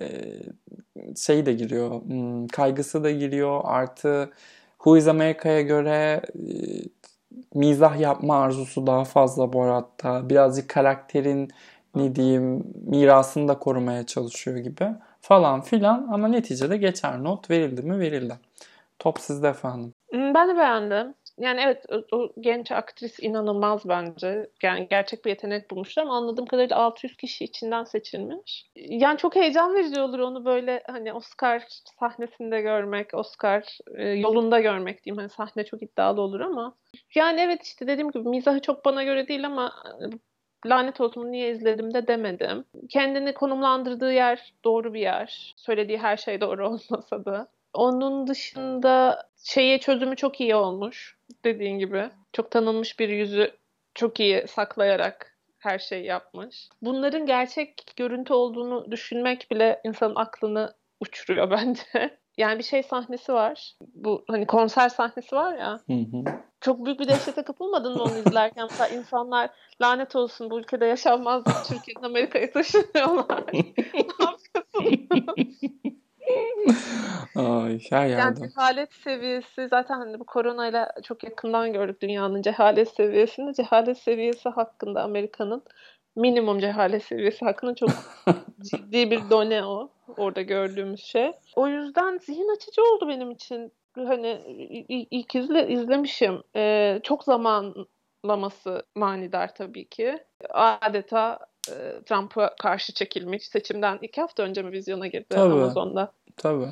[0.00, 0.06] e,
[1.16, 2.02] şeyi de giriyor.
[2.02, 3.60] Hmm, kaygısı da giriyor.
[3.64, 4.30] Artı
[4.78, 6.48] Who is America'ya göre e,
[7.54, 10.30] mizah yapma arzusu daha fazla Borat'ta.
[10.30, 11.50] Birazcık karakterin
[11.94, 14.88] ne diyeyim mirasını da korumaya çalışıyor gibi.
[15.20, 18.38] falan filan ama neticede geçer not verildi mi verildi.
[18.98, 19.94] Top sizde efendim.
[20.10, 21.14] Hmm, ben de beğendim.
[21.38, 24.50] Yani evet o, o genç aktris inanılmaz bence.
[24.62, 28.70] Yani gerçek bir yetenek bulmuşlar ama anladığım kadarıyla 600 kişi içinden seçilmiş.
[28.76, 31.66] Yani çok heyecan verici olur onu böyle hani Oscar
[32.00, 35.18] sahnesinde görmek, Oscar e, yolunda görmek diyeyim.
[35.18, 36.74] Hani sahne çok iddialı olur ama.
[37.14, 40.04] Yani evet işte dediğim gibi mizahı çok bana göre değil ama e,
[40.68, 42.64] lanet olsun niye izledim de demedim.
[42.88, 45.54] Kendini konumlandırdığı yer doğru bir yer.
[45.56, 47.48] Söylediği her şey doğru olmasa da.
[47.72, 51.15] Onun dışında şeye çözümü çok iyi olmuş.
[51.46, 52.10] Dediğin gibi.
[52.32, 53.50] Çok tanınmış bir yüzü
[53.94, 56.68] çok iyi saklayarak her şey yapmış.
[56.82, 62.18] Bunların gerçek görüntü olduğunu düşünmek bile insanın aklını uçuruyor bence.
[62.36, 63.74] Yani bir şey sahnesi var.
[63.94, 65.80] Bu hani konser sahnesi var ya.
[65.86, 66.24] Hı hı.
[66.60, 68.68] Çok büyük bir dehşete kapılmadın mı onu izlerken?
[68.70, 71.44] Mesela insanlar lanet olsun bu ülkede yaşanmaz.
[71.68, 73.44] Türkiye'den Amerika'ya taşınıyorlar.
[73.52, 73.62] ne
[74.20, 75.06] yapıyorsun?
[77.36, 78.20] Ay, her yerde.
[78.20, 83.54] Yani cehalet seviyesi zaten hani bu koronayla çok yakından gördük dünyanın cehalet seviyesini.
[83.54, 85.62] Cehalet seviyesi hakkında Amerika'nın
[86.16, 87.90] minimum cehalet seviyesi hakkında çok
[88.70, 89.90] ciddi bir done o.
[90.16, 91.32] Orada gördüğümüz şey.
[91.56, 93.72] O yüzden zihin açıcı oldu benim için.
[93.94, 94.40] Hani
[94.88, 96.42] ilk izle, izlemişim.
[96.56, 100.18] Ee, çok zamanlaması manidar tabii ki.
[100.50, 101.38] Adeta
[102.06, 103.46] Trump'a karşı çekilmiş.
[103.46, 105.52] Seçimden iki hafta önce mi vizyona girdi Tabii.
[105.52, 106.12] Amazon'da?
[106.36, 106.68] Tabii.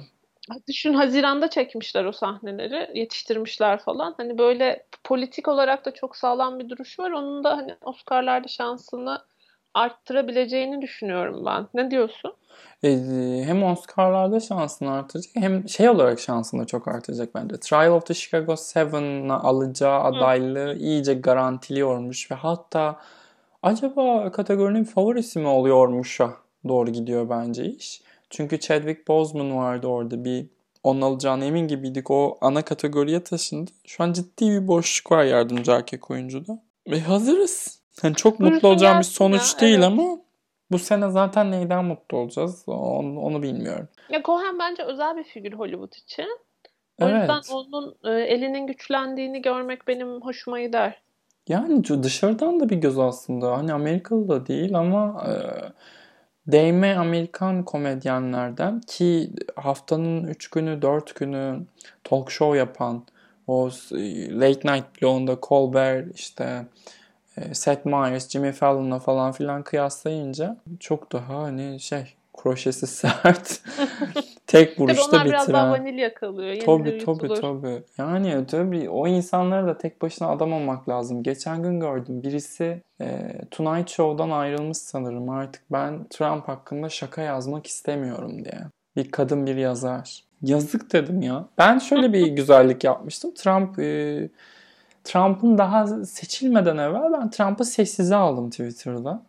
[0.68, 4.14] Düşün Haziran'da çekmişler o sahneleri, yetiştirmişler falan.
[4.16, 7.10] Hani böyle politik olarak da çok sağlam bir duruş var.
[7.10, 9.22] Onun da hani Oscar'larda şansını
[9.74, 11.66] arttırabileceğini düşünüyorum ben.
[11.74, 12.32] Ne diyorsun?
[12.82, 12.90] E,
[13.46, 17.56] hem Oscar'larda şansını artıracak hem şey olarak şansını çok artıracak bence.
[17.60, 20.74] Trial of the Chicago 7'a alacağı adaylığı Hı.
[20.74, 23.00] iyice garantiliyormuş ve hatta
[23.64, 26.30] acaba kategorinin favorisi mi oluyormuş'a
[26.68, 28.02] doğru gidiyor bence iş.
[28.30, 30.46] Çünkü Chadwick Boseman vardı orada bir
[30.82, 32.10] onun alacağına emin gibiydik.
[32.10, 33.70] O ana kategoriye taşındı.
[33.86, 36.62] Şu an ciddi bir boşluk var yardımcı erkek oyuncuda.
[36.90, 37.80] Ve hazırız.
[38.02, 39.84] Yani çok Buyursun mutlu olacağım bir sonuç ya, değil evet.
[39.84, 40.18] ama
[40.70, 43.88] bu sene zaten neyden mutlu olacağız onu, onu bilmiyorum.
[44.10, 46.38] Ya Cohen bence özel bir figür Hollywood için.
[47.00, 47.20] O evet.
[47.20, 51.03] yüzden onun e, elinin güçlendiğini görmek benim hoşuma gider.
[51.48, 53.58] Yani dışarıdan da bir göz aslında.
[53.58, 55.32] Hani Amerikalı da değil ama e,
[56.52, 61.60] değme Amerikan komedyenlerden ki haftanın 3 günü 4 günü
[62.04, 63.04] talk show yapan
[63.46, 63.70] o
[64.30, 66.66] Late Night Blow'unda Colbert işte
[67.36, 73.60] e, Seth Meyers, Jimmy Fallon'la falan filan kıyaslayınca çok daha hani şey kroşesi sert.
[74.54, 75.40] Tek vuruşta tabii onlar bitiren.
[75.40, 76.56] biraz daha vanilya kalıyor.
[76.66, 77.82] Tabii tabii tabii.
[77.98, 81.22] Yani tabii o insanlara da tek başına adam olmak lazım.
[81.22, 85.30] Geçen gün gördüm birisi e, Tonight Show'dan ayrılmış sanırım.
[85.30, 88.60] Artık ben Trump hakkında şaka yazmak istemiyorum diye.
[88.96, 90.24] Bir kadın bir yazar.
[90.42, 91.44] Yazık dedim ya.
[91.58, 93.34] Ben şöyle bir güzellik yapmıştım.
[93.34, 94.28] Trump e,
[95.04, 99.22] Trump'ın daha seçilmeden evvel ben Trump'ı sessize aldım Twitter'da.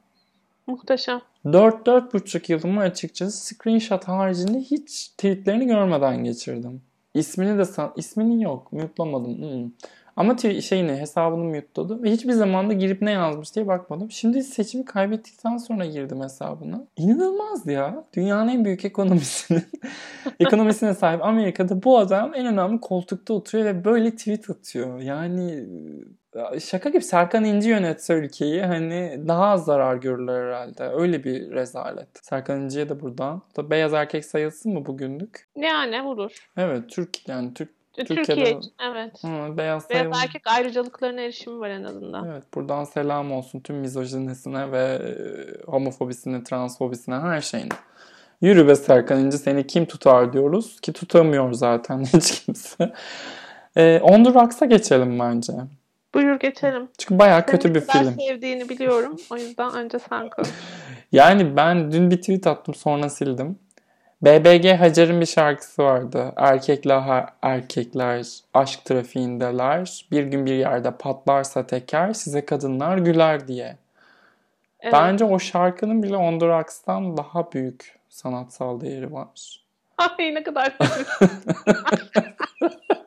[0.68, 1.22] Muhteşem.
[1.46, 6.82] 4-4,5 yılımı açıkçası screenshot haricinde hiç tweetlerini görmeden geçirdim.
[7.14, 8.72] İsmini de san ismini yok.
[8.72, 9.38] Mute'lamadım.
[9.38, 9.72] Hmm.
[10.16, 14.12] Ama şeyini hesabını mute'ladı ve hiçbir zaman da girip ne yazmış diye bakmadım.
[14.12, 16.88] Şimdi seçimi kaybettikten sonra girdim hesabına.
[16.98, 18.04] İnanılmaz ya.
[18.14, 19.64] Dünyanın en büyük ekonomisinin
[20.40, 25.00] ekonomisine sahip Amerika'da bu adam en önemli koltukta oturuyor ve böyle tweet atıyor.
[25.00, 25.66] Yani
[26.60, 30.84] şaka gibi Serkan İnci yönetse ülkeyi hani daha az zarar görürler herhalde.
[30.84, 32.08] Öyle bir rezalet.
[32.22, 33.42] Serkan İnci'ye de buradan.
[33.58, 35.48] Da beyaz erkek sayılsın mı bugünlük?
[35.56, 36.50] Yani vurur.
[36.58, 38.60] Evet Türk yani Türk Türkiye Türkiye'de,
[38.92, 39.24] evet.
[39.24, 42.30] Hı, beyaz, beyaz erkek ayrıcalıklarına erişimi var en azından.
[42.30, 45.12] Evet buradan selam olsun tüm mizojinisine ve e,
[45.72, 47.70] homofobisine, transfobisine her şeyine.
[48.42, 52.94] Yürü be Serkan İnci seni kim tutar diyoruz ki tutamıyor zaten hiç kimse.
[53.76, 55.54] E, On geçelim bence.
[56.16, 56.90] Buyur geçelim.
[56.98, 58.04] Çünkü bayağı kötü bir film.
[58.04, 59.18] Senin sevdiğini biliyorum.
[59.30, 60.50] O yüzden önce sen konuş.
[61.12, 63.60] yani ben dün bir tweet attım sonra sildim.
[64.22, 66.34] BBG Hacer'in bir şarkısı vardı.
[66.36, 70.06] Erkekler erkekler aşk trafiğindeler.
[70.12, 73.78] Bir gün bir yerde patlarsa teker size kadınlar güler diye.
[74.80, 74.94] Evet.
[74.94, 79.64] Bence o şarkının bile On The Rocks'tan daha büyük sanatsal değeri var.
[79.98, 80.78] Ay ne kadar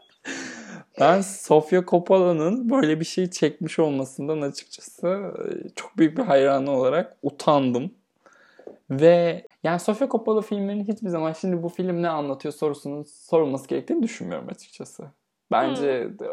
[1.00, 7.16] Ben Sofia Coppola'nın böyle bir şey çekmiş olmasından açıkçası e, çok büyük bir hayranı olarak
[7.22, 7.90] utandım.
[8.90, 14.02] Ve yani Sofia Coppola filmlerinin hiçbir zaman şimdi bu film ne anlatıyor sorusunun sorulması gerektiğini
[14.02, 15.04] düşünmüyorum açıkçası.
[15.50, 16.26] Bence hmm.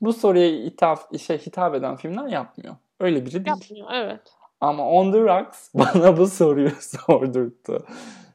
[0.00, 2.76] bu soruya hitap, şey, hitap eden filmler yapmıyor.
[3.00, 3.46] Öyle biri değil.
[3.46, 4.20] Yapmıyor evet.
[4.60, 7.86] Ama On The Rocks bana bu soruyu sordurttu.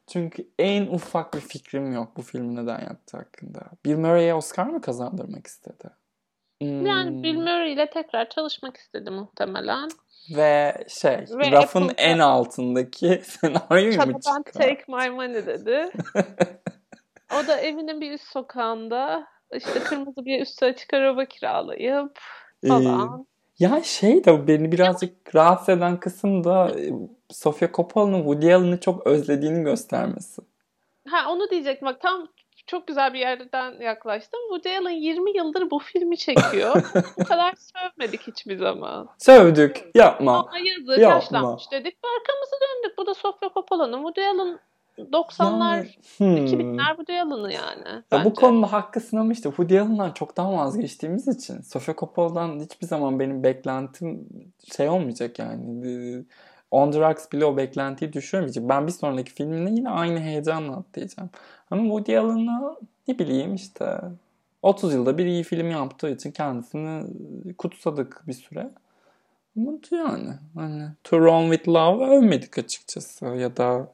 [0.08, 3.60] Çünkü en ufak bir fikrim yok bu film neden yaptı hakkında.
[3.86, 5.90] Bill Murray'e Oscar mı kazandırmak istedi?
[6.62, 6.86] Hmm.
[6.86, 9.90] Yani Bill Murray ile tekrar çalışmak istedi muhtemelen.
[10.36, 14.44] Ve şey, Ve rafın Apple'da en altındaki senaryo mu çıkar?
[14.54, 15.92] take my money dedi.
[17.34, 22.20] o da evinin bir üst sokağında işte kırmızı bir üstü açık araba kiralayıp
[22.68, 23.22] falan.
[23.22, 26.92] Ee, ya şey de beni birazcık rahatsız eden kısım da e,
[27.30, 30.42] Sofia Coppola'nın Woody Allen'ı çok özlediğini göstermesi.
[31.10, 32.28] Ha onu diyecektim bak tam
[32.68, 34.40] çok güzel bir yerden yaklaştım.
[34.50, 36.76] Woody Allen 20 yıldır bu filmi çekiyor.
[37.20, 39.10] bu kadar sövmedik hiçbir zaman.
[39.18, 39.84] Sövdük.
[39.96, 40.40] Yapma.
[40.40, 41.16] Ama yazık Yapma.
[41.16, 41.98] yaşlanmış dedik.
[42.04, 42.98] Arkamızı döndük.
[42.98, 43.98] Bu da Sofia Coppola'nın.
[43.98, 44.60] Woody Allen
[44.98, 46.46] 90'lar, yani, hmm.
[46.46, 48.04] 2000'ler Woody Allen'ı yani.
[48.12, 53.20] Ya bu konuda haklısın ama işte Woody Allen'dan çoktan vazgeçtiğimiz için Sofia Coppola'dan hiçbir zaman
[53.20, 54.28] benim beklentim
[54.78, 56.24] şey olmayacak yani.
[56.72, 58.70] On the Rocks bile o beklentiyi düşürmeyecek.
[58.70, 61.30] Ben bir sonraki filminde yine aynı heyecanla atlayacağım.
[61.72, 62.76] Ama Woody Allen'a
[63.08, 64.02] ne bileyim işte
[64.62, 67.04] 30 yılda bir iyi film yaptığı için kendisini
[67.58, 68.70] kutsadık bir süre.
[69.58, 73.88] Ama yani hani To Run With Love övmedik açıkçası ya da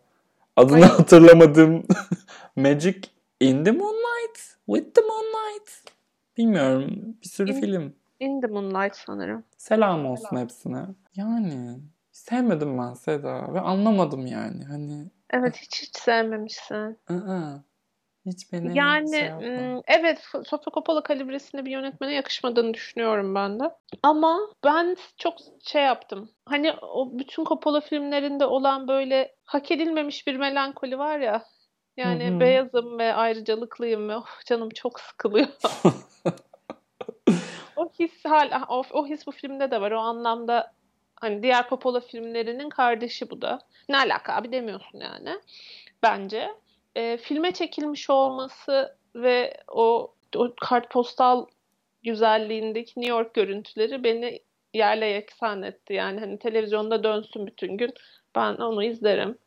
[0.55, 0.93] adını Hayır.
[0.97, 1.83] hatırlamadığım
[2.55, 3.01] Magic
[3.39, 5.83] in the Moonlight with the Moonlight
[6.37, 7.93] bilmiyorum bir sürü in, film.
[8.19, 9.43] In the Moonlight sanırım.
[9.57, 10.43] Selam olsun Selam.
[10.43, 10.85] hepsine.
[11.15, 11.79] Yani
[12.11, 15.05] sevmedim ben Seda ve anlamadım yani hani.
[15.29, 16.97] Evet hiç hiç sevmemişsin.
[17.09, 17.53] Aa,
[18.25, 19.31] hiç beni yani şey
[19.87, 23.63] evet Sofia Coppola kalibresinde bir yönetmene yakışmadığını düşünüyorum ben de.
[24.03, 25.33] Ama ben çok
[25.63, 26.29] şey yaptım.
[26.45, 31.43] Hani o bütün Coppola filmlerinde olan böyle hak edilmemiş bir melankoli var ya.
[31.97, 32.39] Yani Hı-hı.
[32.39, 35.47] beyazım ve ayrıcalıklıyım ve oh, canım çok sıkılıyor.
[37.75, 39.91] o his hal o, o his bu filmde de var.
[39.91, 40.73] O anlamda
[41.15, 43.59] hani diğer Coppola filmlerinin kardeşi bu da.
[43.89, 45.39] Ne alaka abi demiyorsun yani.
[46.03, 46.49] Bence
[46.95, 51.45] e, filme çekilmiş olması ve o, o kartpostal
[52.03, 54.39] güzelliğindeki New York görüntüleri beni
[54.73, 55.93] yerle yeksan etti.
[55.93, 57.93] Yani hani televizyonda dönsün bütün gün
[58.35, 59.37] ben onu izlerim.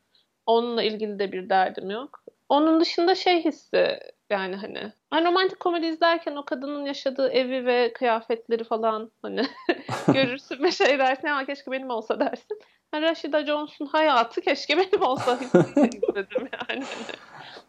[0.46, 2.24] Onunla ilgili de bir derdim yok.
[2.48, 3.98] Onun dışında şey hissi
[4.30, 9.42] yani hani ben romantik komedi izlerken o kadının yaşadığı evi ve kıyafetleri falan hani
[10.12, 12.60] görürsün ve şey dersin ama keşke benim olsa dersin.
[12.94, 15.38] Rashida Jones'un hayatı keşke benim olsa
[15.76, 16.84] izledim yani.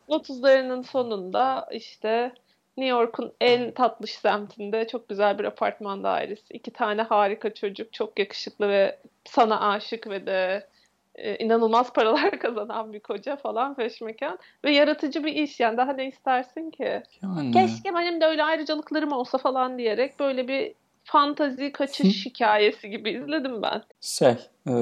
[0.10, 2.32] 30'larının sonunda işte
[2.78, 6.54] New York'un en tatlış semtinde çok güzel bir apartman dairesi.
[6.54, 10.68] İki tane harika çocuk, çok yakışıklı ve sana aşık ve de
[11.16, 14.40] e, inanılmaz paralar kazanan bir koca falan peşmekan.
[14.66, 17.04] Ve yaratıcı bir iş yani daha ne istersin ki?
[17.24, 17.52] Yani.
[17.52, 23.62] Keşke benim de öyle ayrıcalıklarım olsa falan diyerek böyle bir fantazi kaçış hikayesi gibi izledim
[23.62, 23.84] ben.
[24.02, 24.36] Şey,
[24.68, 24.74] e,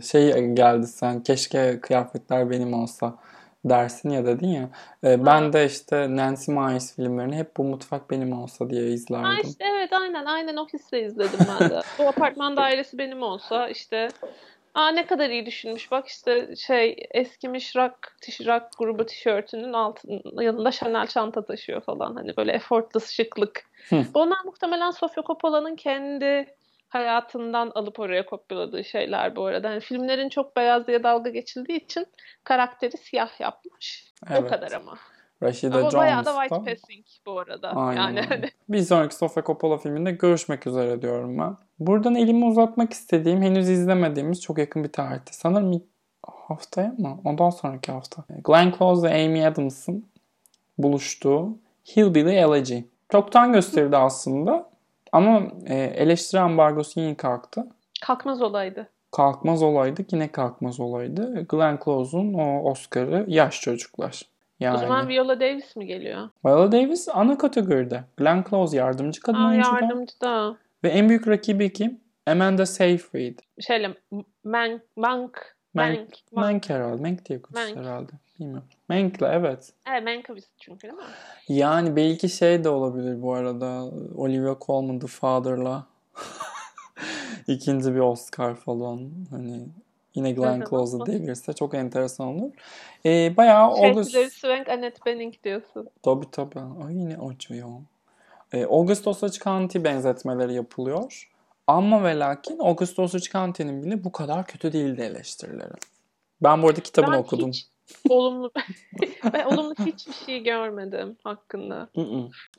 [0.00, 3.14] şey geldi sen keşke kıyafetler benim olsa
[3.68, 4.68] dersin ya dedin ya.
[5.04, 9.30] E, ben de işte Nancy Myers filmlerini hep bu mutfak benim olsa diye izlerdim.
[9.30, 11.80] Ha işte evet aynen aynen o hisle izledim ben de.
[11.98, 14.08] bu apartman dairesi benim olsa işte
[14.76, 15.90] Aa ne kadar iyi düşünmüş.
[15.90, 17.94] Bak işte şey eskimiş rock,
[18.46, 22.14] rock grubu tişörtünün altın, yanında Chanel çanta taşıyor falan.
[22.14, 23.64] Hani böyle effortless şıklık.
[24.14, 26.46] Bunlar muhtemelen Sofia Coppola'nın kendi
[26.88, 29.70] hayatından alıp oraya kopyaladığı şeyler bu arada.
[29.70, 32.06] Yani filmlerin çok beyaz diye dalga geçildiği için
[32.44, 34.12] karakteri siyah yapmış.
[34.30, 34.42] Evet.
[34.42, 34.98] O kadar ama.
[35.42, 37.70] Rashida ama bayağı da white passing bu arada.
[37.70, 38.00] Aynen.
[38.00, 38.50] Yani hani.
[38.68, 41.56] Bir sonraki Sofia Coppola filminde görüşmek üzere diyorum ben.
[41.78, 45.32] Buradan elimi uzatmak istediğim, henüz izlemediğimiz çok yakın bir tarihte.
[45.32, 45.82] Sanırım
[46.22, 47.20] haftaya mı?
[47.24, 48.24] Ondan sonraki hafta.
[48.44, 50.06] Glenn Close ve Amy Adams'ın
[50.78, 51.58] buluştuğu
[51.96, 52.78] Hillbilly Elegy.
[53.12, 54.70] Çoktan gösterdi aslında.
[55.16, 57.66] Ama e, eleştiri ambargosu yine kalktı.
[58.02, 58.88] Kalkmaz olaydı.
[59.12, 60.04] Kalkmaz olaydı.
[60.12, 61.46] Yine kalkmaz olaydı.
[61.48, 64.22] Glenn Close'un o Oscar'ı yaş çocuklar.
[64.60, 66.28] Yani, o zaman Viola Davis mi geliyor?
[66.44, 68.04] Viola Davis ana kategoride.
[68.16, 70.56] Glenn Close yardımcı kadın Aa, oyuncu Yardımcı da.
[70.84, 72.00] Ve en büyük rakibi kim?
[72.26, 73.38] Amanda Seyfried.
[73.60, 73.94] Şeyle
[74.44, 77.02] Mank Mank Mank, Mank herhalde.
[77.02, 78.12] Mank diye konuşuyor herhalde.
[78.40, 78.68] Bilmiyorum.
[78.88, 79.72] Mank'le evet.
[79.88, 81.04] Evet Mankiewicz çünkü değil mi?
[81.48, 83.90] Yani belki şey de olabilir bu arada.
[84.16, 85.86] Olivia Colman The Father'la.
[87.46, 89.10] ikinci bir Oscar falan.
[89.30, 89.68] Hani
[90.14, 92.50] yine Glenn Close'da devirse çok enteresan olur.
[93.06, 94.32] Ee, bayağı şey, August...
[94.32, 95.88] Swank, Annette Bening diyorsun.
[96.02, 96.60] Tabii tabii.
[96.86, 97.70] Ay yine acıyor.
[98.52, 101.30] Ee, August Osage County benzetmeleri yapılıyor.
[101.66, 105.72] Ama ve lakin August Osage County'nin bile bu kadar kötü değildi eleştirileri.
[106.42, 107.48] Ben bu arada kitabını ben okudum.
[107.48, 107.66] Hiç
[108.08, 108.50] olumlu
[109.32, 111.88] ben olumlu hiçbir şey görmedim hakkında.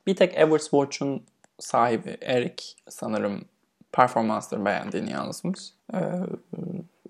[0.08, 1.24] Bir tek Everest Watch'un
[1.60, 3.46] sahibi Eric sanırım
[3.92, 5.60] performansları beğendiğini yazmış.
[5.94, 5.98] Ee,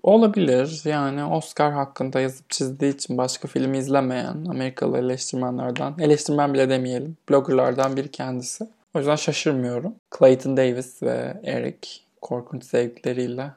[0.02, 0.82] Olabilir.
[0.84, 7.96] Yani Oscar hakkında yazıp çizdiği için başka film izlemeyen Amerikalı eleştirmenlerden, eleştirmen bile demeyelim, bloggerlardan
[7.96, 8.68] biri kendisi.
[8.94, 9.94] O yüzden şaşırmıyorum.
[10.18, 11.88] Clayton Davis ve Eric
[12.22, 13.50] korkunç zevkleriyle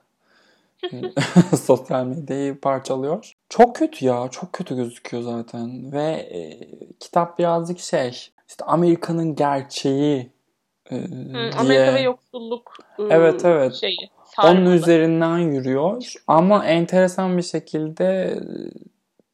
[1.63, 3.33] sosyal medyayı parçalıyor.
[3.49, 4.27] Çok kötü ya.
[4.31, 5.91] Çok kötü gözüküyor zaten.
[5.91, 6.59] Ve e,
[6.99, 8.09] kitap birazcık şey
[8.47, 10.31] işte Amerika'nın gerçeği
[10.91, 11.51] e, diye.
[11.57, 13.73] Amerika ve yoksulluk e, evet, evet.
[13.73, 14.09] şeyi.
[14.43, 16.13] Onun üzerinden yürüyor.
[16.27, 18.39] Ama enteresan bir şekilde e,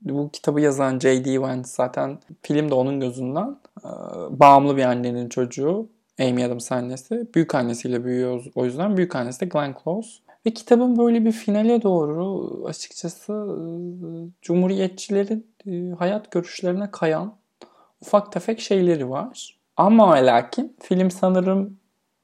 [0.02, 1.42] bu kitabı yazan J.D.
[1.42, 3.90] Vance zaten film de onun gözünden e,
[4.30, 5.90] bağımlı bir annenin çocuğu.
[6.20, 7.28] Amy Adams annesi.
[7.36, 8.98] Büyük annesiyle büyüyor o yüzden.
[8.98, 10.10] Büyük annesi de Glenn Close.
[10.48, 13.66] Ve kitabın böyle bir finale doğru açıkçası e,
[14.42, 17.36] Cumhuriyetçilerin e, hayat görüşlerine kayan
[18.02, 19.58] ufak tefek şeyleri var.
[19.78, 21.80] Ama lakin film sanırım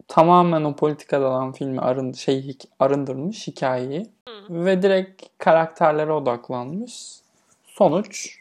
[0.07, 4.05] tamamen o politikadan filmi arın, şey, arındırmış hikayeyi.
[4.27, 4.65] Hı.
[4.65, 7.19] Ve direkt karakterlere odaklanmış.
[7.65, 8.39] Sonuç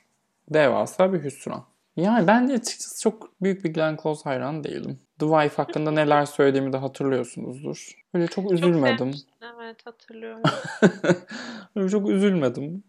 [0.50, 1.64] devasa bir hüsran.
[1.96, 5.00] Yani ben de açıkçası çok büyük bir Glenn Close hayran değilim.
[5.18, 7.92] The Wife hakkında neler söylediğimi de hatırlıyorsunuzdur.
[8.14, 9.12] Böyle çok üzülmedim.
[9.12, 10.42] Çok evet hatırlıyorum.
[11.76, 12.84] Böyle çok üzülmedim.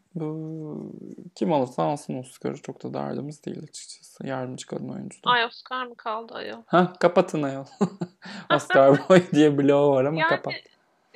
[1.36, 4.28] Kim alırsa alsın Oscar'ı çok da derdimiz değil açıkçası.
[4.28, 5.20] Yardımcı kadın oyuncu.
[5.24, 6.62] Ay Oscar mı kaldı ayol?
[6.66, 7.66] Ha kapatın ayol.
[8.56, 10.54] Oscar Boy diye bloğu var ama yani, kapat.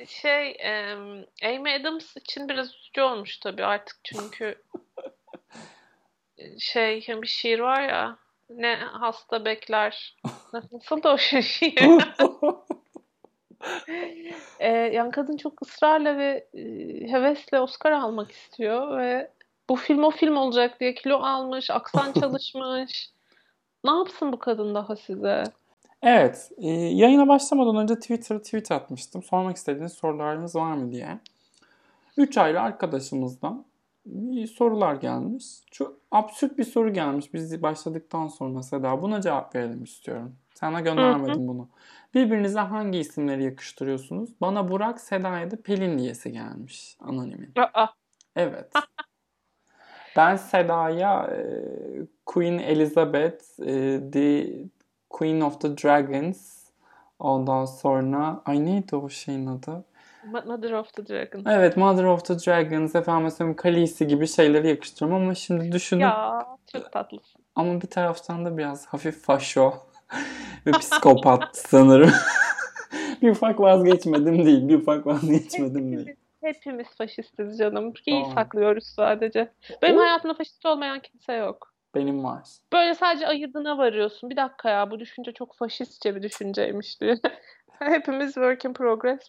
[0.06, 0.56] Şey
[1.44, 4.62] Amy Adams için biraz üzücü olmuş tabii artık çünkü
[6.58, 8.18] şey bir şiir var ya
[8.50, 10.16] ne hasta bekler.
[10.72, 11.80] Nasıl da o şiir?
[14.58, 16.62] ee, yani kadın çok ısrarla ve e,
[17.12, 19.30] hevesle Oscar almak istiyor ve
[19.68, 23.10] bu film o film olacak diye kilo almış, aksan çalışmış.
[23.84, 25.44] ne yapsın bu kadın daha size?
[26.02, 26.50] Evet.
[26.58, 29.22] E, yayına başlamadan önce Twitter'a tweet atmıştım.
[29.22, 31.18] Sormak istediğiniz sorularınız var mı diye.
[32.16, 33.64] Üç ayrı arkadaşımızdan
[34.56, 35.44] sorular gelmiş.
[35.70, 39.02] Çok absürt bir soru gelmiş biz başladıktan sonra Seda.
[39.02, 40.36] Buna cevap verelim istiyorum.
[40.54, 41.68] Sana göndermedim bunu.
[42.14, 44.30] Birbirinize hangi isimleri yakıştırıyorsunuz?
[44.40, 47.52] Bana Burak, Seda'ya da Pelin diyesi gelmiş anonimin.
[48.36, 48.72] Evet.
[50.16, 51.40] ben Seda'ya e,
[52.26, 54.58] Queen Elizabeth, e, The
[55.10, 56.68] Queen of the Dragons,
[57.18, 59.84] ondan sonra ay neydi o şeyin adı?
[60.24, 61.46] Mother of the Dragons.
[61.46, 66.00] Evet Mother of the Dragons, efendim mesela Khaleesi gibi şeyleri yakıştırıyorum ama şimdi düşündüm.
[66.00, 67.42] Ya çok tatlısın.
[67.54, 69.74] Ama bir taraftan da biraz hafif faşo
[70.66, 72.12] ve psikopat sanırım.
[73.22, 76.16] bir ufak vazgeçmedim değil, bir ufak vazgeçmedim değil.
[76.42, 77.92] Hepimiz faşistiz canım.
[78.06, 78.34] İyi tamam.
[78.34, 79.52] saklıyoruz sadece.
[79.82, 80.00] Benim o...
[80.00, 81.74] hayatımda faşist olmayan kimse yok.
[81.94, 82.42] Benim var.
[82.72, 84.30] Böyle sadece ayırdığına varıyorsun.
[84.30, 87.18] Bir dakika ya bu düşünce çok faşistçe bir düşünceymiş diye.
[87.84, 89.20] Hepimiz work in progress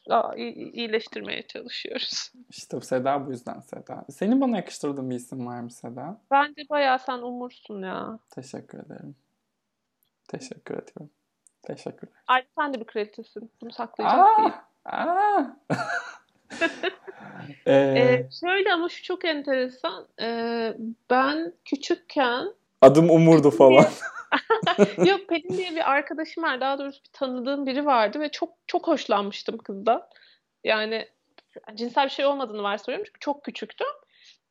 [0.74, 2.32] iyileştirmeye çalışıyoruz.
[2.50, 4.06] İşte Seda bu yüzden Seda.
[4.10, 6.22] Senin bana yakıştırdığın bir isim var mı Seda?
[6.32, 8.20] Bence bayağı sen umursun ya.
[8.36, 9.16] Teşekkür ederim.
[10.28, 11.10] Teşekkür ediyorum.
[11.64, 12.14] Teşekkürler.
[12.28, 13.52] Ay sen de bir kraliçesin.
[13.62, 14.54] Bunu saklayacak aa, değil.
[14.86, 15.44] Aa.
[17.66, 20.08] ee, ee, şöyle ama şu çok enteresan.
[20.22, 20.78] Ee,
[21.10, 23.86] ben küçükken adım Umurdu falan.
[25.06, 26.62] Yok Pelin diye bir arkadaşım var.
[26.62, 30.08] Daha doğrusu bir tanıdığım biri vardı ve çok çok hoşlanmıştım kızdan.
[30.64, 31.08] Yani
[31.76, 33.88] cinsel bir şey olmadığını varsayıyorum çünkü çok küçüktüm.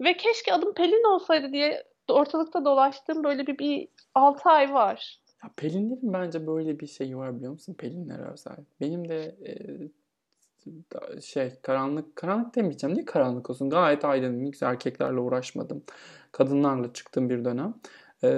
[0.01, 5.21] Ve keşke adım Pelin olsaydı diye ortalıkta dolaştığım böyle bir, bir 6 ay var.
[5.45, 7.75] Ya Pelinlerin bence böyle bir şeyi var biliyor musun?
[7.75, 8.57] Pelinler özel.
[8.81, 9.57] Benim de e,
[11.21, 12.95] şey karanlık karanlık demeyeceğim.
[12.95, 13.71] Niye karanlık olsun?
[13.71, 15.83] Gayet aydınlık erkeklerle uğraşmadım.
[16.33, 17.75] Kadınlarla çıktım bir dönem.
[18.25, 18.29] E,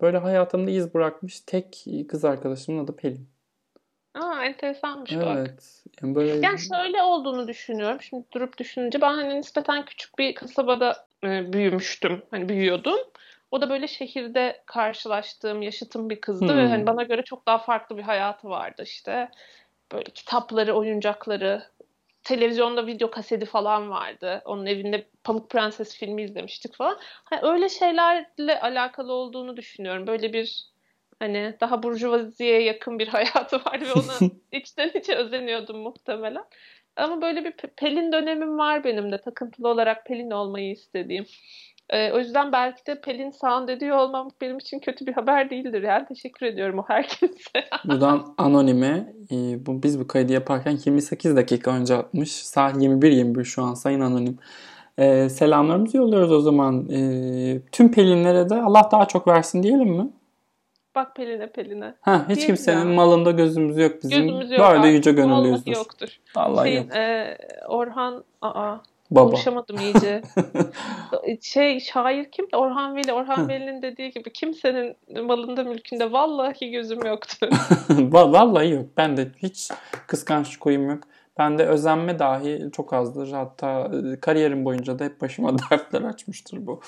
[0.00, 3.28] böyle hayatımda iz bırakmış tek kız arkadaşımın adı Pelin.
[4.14, 5.26] Aa enteresanmış evet.
[5.26, 5.62] bak.
[6.02, 6.46] Yani böyle...
[6.46, 8.00] Yani şöyle olduğunu düşünüyorum.
[8.00, 12.22] Şimdi durup düşününce ben hani nispeten küçük bir kasabada e, büyümüştüm.
[12.30, 12.98] Hani büyüyordum.
[13.50, 16.58] O da böyle şehirde karşılaştığım yaşıtım bir kızdı hmm.
[16.58, 19.30] ve hani bana göre çok daha farklı bir hayatı vardı işte.
[19.92, 21.62] Böyle kitapları, oyuncakları,
[22.26, 24.42] televizyonda video kaseti falan vardı.
[24.44, 26.98] Onun evinde Pamuk Prenses filmi izlemiştik falan.
[27.00, 30.06] Hani öyle şeylerle alakalı olduğunu düşünüyorum.
[30.06, 30.66] Böyle bir
[31.18, 36.44] hani daha burjuvaziye yakın bir hayatı vardı ve ona içten içe özeniyordum muhtemelen.
[36.96, 39.20] Ama böyle bir Pelin dönemim var benim de.
[39.20, 41.26] Takıntılı olarak Pelin olmayı istediğim.
[41.90, 45.82] E, o yüzden belki de Pelin sound ediyor olmam benim için kötü bir haber değildir.
[45.82, 47.64] Yani teşekkür ediyorum o herkese.
[47.84, 52.32] Buradan anonime e, bu, biz bu kaydı yaparken 28 dakika önce atmış.
[52.32, 54.38] Saat 21.21 şu an sayın anonim.
[54.98, 56.90] E, selamlarımızı yolluyoruz o zaman.
[56.90, 60.08] E, tüm Pelinlere de Allah daha çok versin diyelim mi?
[60.94, 61.94] Bak Pelin'e Pelin'e.
[62.00, 62.94] Ha, hiç Değil kimsenin ya.
[62.94, 64.22] malında gözümüz yok bizim.
[64.22, 64.60] Gözümüz yok.
[64.60, 65.74] Böyle yüce gönüllüyüzdür.
[65.74, 66.08] yoktur.
[66.34, 66.96] Allah şey, yok.
[66.96, 67.36] E,
[67.68, 68.76] Orhan aa
[69.10, 69.30] Baba.
[69.30, 70.22] Konuşamadım iyice.
[71.42, 72.46] şey şair kim?
[72.52, 73.12] Orhan Veli.
[73.12, 77.48] Orhan Veli'nin dediği gibi kimsenin malında mülkünde vallahi gözüm yoktu.
[77.90, 78.86] vallahi yok.
[78.96, 79.70] Ben de hiç
[80.06, 81.02] kıskanç koyum yok.
[81.38, 83.32] Ben de özenme dahi çok azdır.
[83.32, 86.80] Hatta e, kariyerim boyunca da hep başıma dertler açmıştır bu.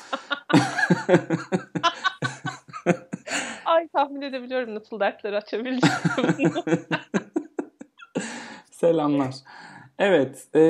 [3.64, 5.97] Ay tahmin edebiliyorum nasıl dertler açabileceğim.
[8.71, 9.35] Selamlar.
[9.99, 10.49] Evet.
[10.55, 10.61] E,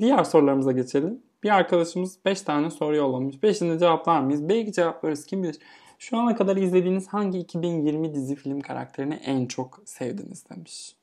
[0.00, 1.22] diğer sorularımıza geçelim.
[1.42, 3.36] Bir arkadaşımız 5 tane soru yollamış.
[3.36, 4.48] 5'ini cevaplar mıyız?
[4.48, 5.58] Belki cevaplarız kim bilir.
[5.98, 10.96] Şu ana kadar izlediğiniz hangi 2020 dizi film karakterini en çok sevdiniz demiş.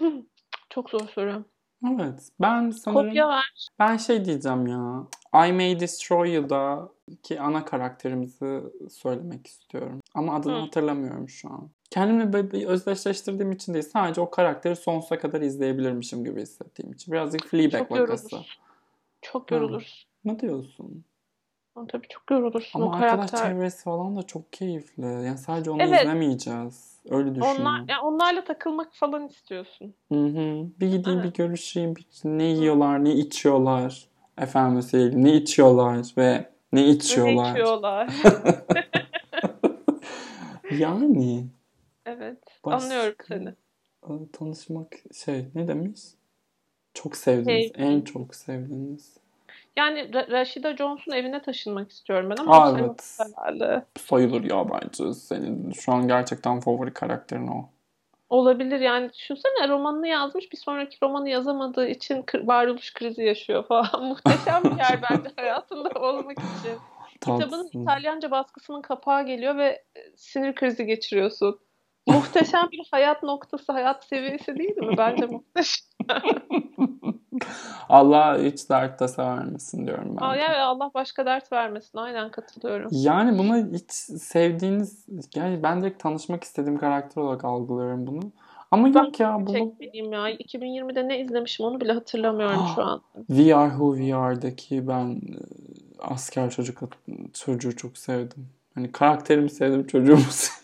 [0.70, 1.44] Çok zor soru.
[1.86, 2.28] Evet.
[2.40, 3.06] Ben sanırım...
[3.06, 3.68] Kopya ver.
[3.78, 5.06] Ben şey diyeceğim ya.
[5.48, 6.88] I May Destroy You'da
[7.22, 10.00] ki ana karakterimizi söylemek istiyorum.
[10.14, 10.60] Ama adını Hı.
[10.60, 11.70] hatırlamıyorum şu an.
[11.90, 13.84] Kendimi özdeşleştirdiğim için değil.
[13.84, 17.12] Sadece o karakteri sonsuza kadar izleyebilirmişim gibi hissettiğim için.
[17.12, 18.36] Birazcık Fleabag çok vakası.
[19.22, 20.06] Çok yoruluruz.
[20.24, 21.04] Ne diyorsun?
[21.88, 23.52] Tabii çok yorulursun Ama o arkadaş karakter.
[23.52, 25.04] çevresi falan da çok keyifli.
[25.04, 26.00] Yani sadece onu evet.
[26.00, 26.98] izlemeyeceğiz.
[27.10, 27.60] Öyle düşünüyorum.
[27.60, 29.94] Onlar, yani onlarla takılmak falan istiyorsun.
[30.12, 30.66] Hı hı.
[30.80, 31.24] Bir gideyim evet.
[31.24, 31.96] bir görüşeyim.
[31.96, 34.08] Bir, ne yiyorlar, ne içiyorlar.
[34.38, 37.54] Efendim söyleyeyim ne içiyorlar ve ne içiyorlar.
[37.54, 38.08] Ne içiyorlar.
[40.78, 41.46] yani.
[42.08, 42.38] Evet.
[42.64, 43.54] Başka, anlıyorum seni.
[44.32, 46.00] Tanışmak şey ne demiş?
[46.94, 47.46] Çok sevdiniz.
[47.48, 47.72] Hey.
[47.76, 49.16] En çok sevdiniz.
[49.76, 53.18] Yani Rashida Jones'un evine taşınmak istiyorum ben ama Aa, evet.
[53.18, 53.84] herhalde.
[53.98, 55.14] Sayılır ya bence.
[55.14, 57.68] Senin şu an gerçekten favori karakterin o.
[58.30, 64.04] Olabilir yani düşünsene romanını yazmış bir sonraki romanı yazamadığı için varoluş krizi yaşıyor falan.
[64.08, 66.78] Muhteşem bir yer bence hayatında olmak için.
[67.20, 71.58] Kitabın İtalyanca baskısının kapağı geliyor ve e, sinir krizi geçiriyorsun.
[72.08, 74.94] Muhteşem bir hayat noktası, hayat seviyesi değil mi?
[74.98, 75.88] Bence muhteşem.
[77.88, 80.26] Allah hiç dert tasa vermesin diyorum ben.
[80.26, 81.98] Aa, yani Allah başka dert vermesin.
[81.98, 82.90] Aynen katılıyorum.
[82.92, 83.92] Yani bunu hiç
[84.22, 88.20] sevdiğiniz, yani ben direkt tanışmak istediğim karakter olarak algılıyorum bunu.
[88.70, 89.56] Ama ben yok ya bunu...
[89.56, 90.30] Çekmediğim ya.
[90.30, 93.02] 2020'de ne izlemişim onu bile hatırlamıyorum şu an.
[93.26, 95.38] We Are Who We Are'daki ben e,
[95.98, 96.78] asker çocuk
[97.32, 98.48] çocuğu çok sevdim.
[98.74, 100.58] Hani karakterimi sevdim, çocuğumu sevdim.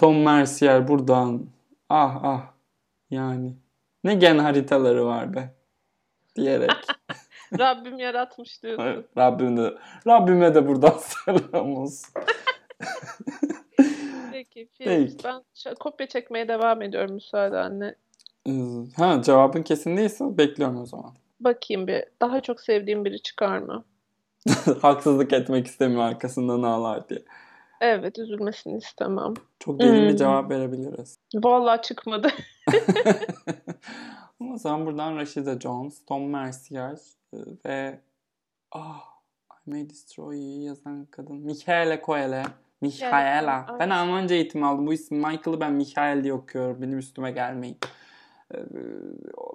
[0.00, 1.46] Tom Mercier buradan
[1.88, 2.42] ah ah
[3.10, 3.56] yani
[4.04, 5.54] ne gen haritaları var be
[6.36, 6.70] diyerek.
[7.58, 9.06] Rabbim yaratmış diyorsun.
[9.18, 9.74] Rabbim de,
[10.06, 12.10] Rabbime de buradan selam olsun.
[14.32, 15.16] Peki, Peki.
[15.24, 15.42] Ben
[15.80, 17.94] kopya çekmeye devam ediyorum müsaadenle.
[18.96, 21.12] Ha cevabın kesin değilse bekliyorum o zaman.
[21.40, 22.04] Bakayım bir.
[22.20, 23.84] Daha çok sevdiğim biri çıkar mı?
[24.82, 27.20] Haksızlık etmek istemiyor arkasından ağlar diye.
[27.80, 29.34] Evet üzülmesini istemem.
[29.58, 30.08] Çok derin hmm.
[30.08, 31.18] bir cevap verebiliriz.
[31.34, 32.28] Vallahi çıkmadı.
[34.52, 36.98] o zaman buradan Rashida Jones, Tom Mercier
[37.34, 38.00] e, ve
[38.72, 39.00] ah
[39.66, 42.42] I May Destroy You'yu yazan kadın Michaela Coelho.
[42.80, 43.66] Michaela.
[43.70, 44.86] Evet, ben Almanca eğitim aldım.
[44.86, 46.82] Bu isim Michael'ı ben Michael diye okuyorum.
[46.82, 47.78] Benim üstüme gelmeyin.
[48.54, 48.58] Ee,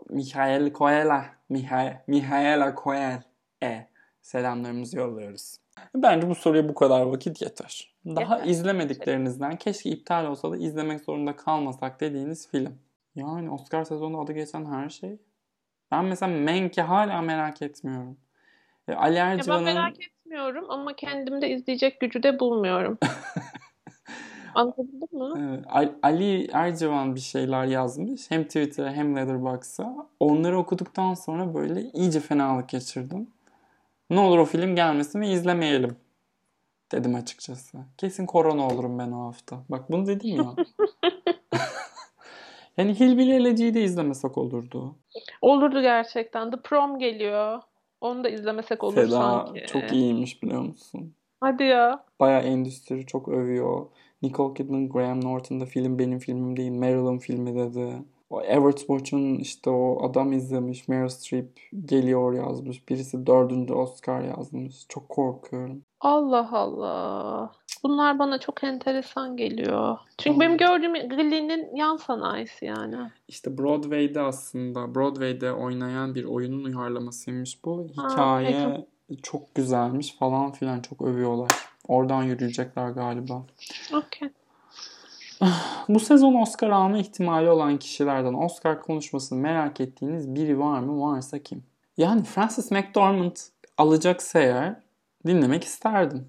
[0.09, 1.21] Michael Coelho.
[1.49, 3.19] Michael, Michaela Coelho.
[3.63, 3.87] E.
[4.21, 5.57] Selamlarımızı yolluyoruz.
[5.95, 7.93] Bence bu soruya bu kadar vakit yeter.
[8.05, 8.49] Daha yeter.
[8.49, 12.79] izlemediklerinizden keşke iptal olsa da izlemek zorunda kalmasak dediğiniz film.
[13.15, 15.17] Yani Oscar sezonu adı geçen her şey.
[15.91, 18.17] Ben mesela Menk'i hala merak etmiyorum.
[18.87, 19.65] E, Ali Ercivan'ın...
[19.65, 22.97] ben merak etmiyorum ama kendimde izleyecek gücü de bulmuyorum.
[24.55, 25.61] Anladın mı?
[26.03, 28.31] Ali Ercivan bir şeyler yazmış.
[28.31, 29.95] Hem Twitter'a hem Letterboxd'a.
[30.19, 33.27] Onları okuduktan sonra böyle iyice fenalık geçirdim.
[34.09, 35.97] Ne olur o film gelmesin ve izlemeyelim
[36.91, 37.77] dedim açıkçası.
[37.97, 39.63] Kesin korona olurum ben o hafta.
[39.69, 40.55] Bak bunu dedim ya.
[42.77, 44.95] yani Hillbilly Eleci'yi de izlemesek olurdu.
[45.41, 46.51] Olurdu gerçekten.
[46.51, 47.61] The Prom geliyor.
[48.01, 49.65] Onu da izlemesek olur Seda sanki.
[49.65, 51.15] çok iyiymiş biliyor musun?
[51.39, 52.05] Hadi ya.
[52.19, 53.85] Baya endüstri çok övüyor.
[54.21, 56.71] Nicole Kidman, Graham Norton da film benim filmim değil.
[56.71, 57.93] Marilyn filmi dedi.
[58.29, 60.87] O Everett Watch'un işte o adam izlemiş.
[60.87, 62.89] Meryl Streep geliyor yazmış.
[62.89, 64.85] Birisi dördüncü Oscar yazmış.
[64.89, 65.81] Çok korkuyorum.
[66.01, 67.51] Allah Allah.
[67.83, 69.97] Bunlar bana çok enteresan geliyor.
[70.17, 73.11] Çünkü benim gördüğüm Glee'nin yan sanayisi yani.
[73.27, 77.87] İşte Broadway'de aslında Broadway'de oynayan bir oyunun uyarlamasıymış bu.
[77.91, 78.77] Hikaye ha,
[79.09, 79.23] çok...
[79.23, 81.51] çok güzelmiş falan filan çok övüyorlar.
[81.87, 83.43] Oradan yürüyecekler galiba.
[83.93, 84.29] Okey.
[85.89, 91.01] Bu sezon Oscar alma ihtimali olan kişilerden Oscar konuşmasını merak ettiğiniz biri var mı?
[91.01, 91.63] Varsa kim?
[91.97, 93.35] Yani Francis McDormand
[93.77, 94.75] alacaksa eğer
[95.27, 96.27] dinlemek isterdim.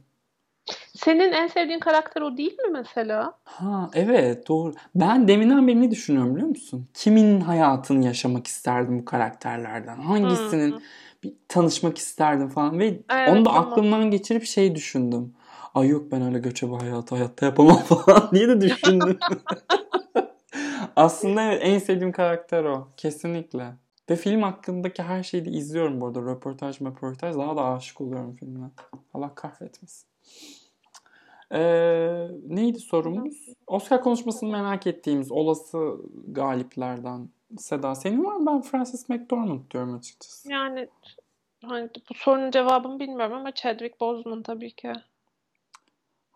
[0.95, 3.33] Senin en sevdiğin karakter o değil mi mesela?
[3.45, 4.75] Ha evet doğru.
[4.95, 6.89] Ben deminden beri ne düşünüyorum biliyor musun?
[6.95, 9.97] Kimin hayatını yaşamak isterdim bu karakterlerden?
[9.97, 10.81] Hangisinin hmm.
[11.23, 13.73] bir tanışmak isterdim falan ve evet, onu da tamam.
[13.73, 15.35] aklımdan geçirip şey düşündüm.
[15.77, 19.19] Ay yok ben öyle göçebe hayatı hayatta yapamam falan diye de düşündüm.
[20.97, 22.89] Aslında evet, en sevdiğim karakter o.
[22.97, 23.75] Kesinlikle.
[24.11, 26.23] Ve film hakkındaki her şeyi de izliyorum bu arada.
[26.23, 27.37] Röportaj röportaj.
[27.37, 28.71] Daha da aşık oluyorum filme.
[29.15, 30.09] Allah kahretmesin.
[31.53, 33.47] Ee, neydi sorumuz?
[33.67, 35.97] Oscar konuşmasını merak ettiğimiz olası
[36.29, 38.47] galiplerden Seda senin var mı?
[38.47, 40.53] Ben Francis McDormand diyorum açıkçası.
[40.53, 40.89] Yani
[41.65, 44.93] hani bu sorunun cevabını bilmiyorum ama Chadwick Boseman tabii ki.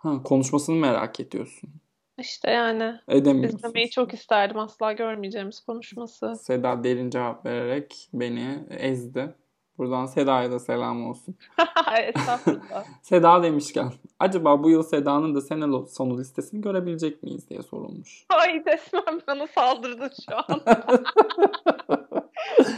[0.03, 1.71] Ha, konuşmasını merak ediyorsun.
[2.19, 2.95] İşte yani.
[3.09, 3.59] Edemiyorsun.
[3.59, 4.59] İzlemeyi çok isterdim.
[4.59, 6.35] Asla görmeyeceğimiz konuşması.
[6.37, 9.35] Seda derin cevap vererek beni ezdi.
[9.79, 11.37] Buradan Seda'ya da selam olsun.
[12.03, 12.85] Estağfurullah.
[13.03, 18.27] Seda demişken acaba bu yıl Seda'nın da sene sonu listesini görebilecek miyiz diye sorulmuş.
[18.29, 20.61] Ay resmen bana saldırdın şu an.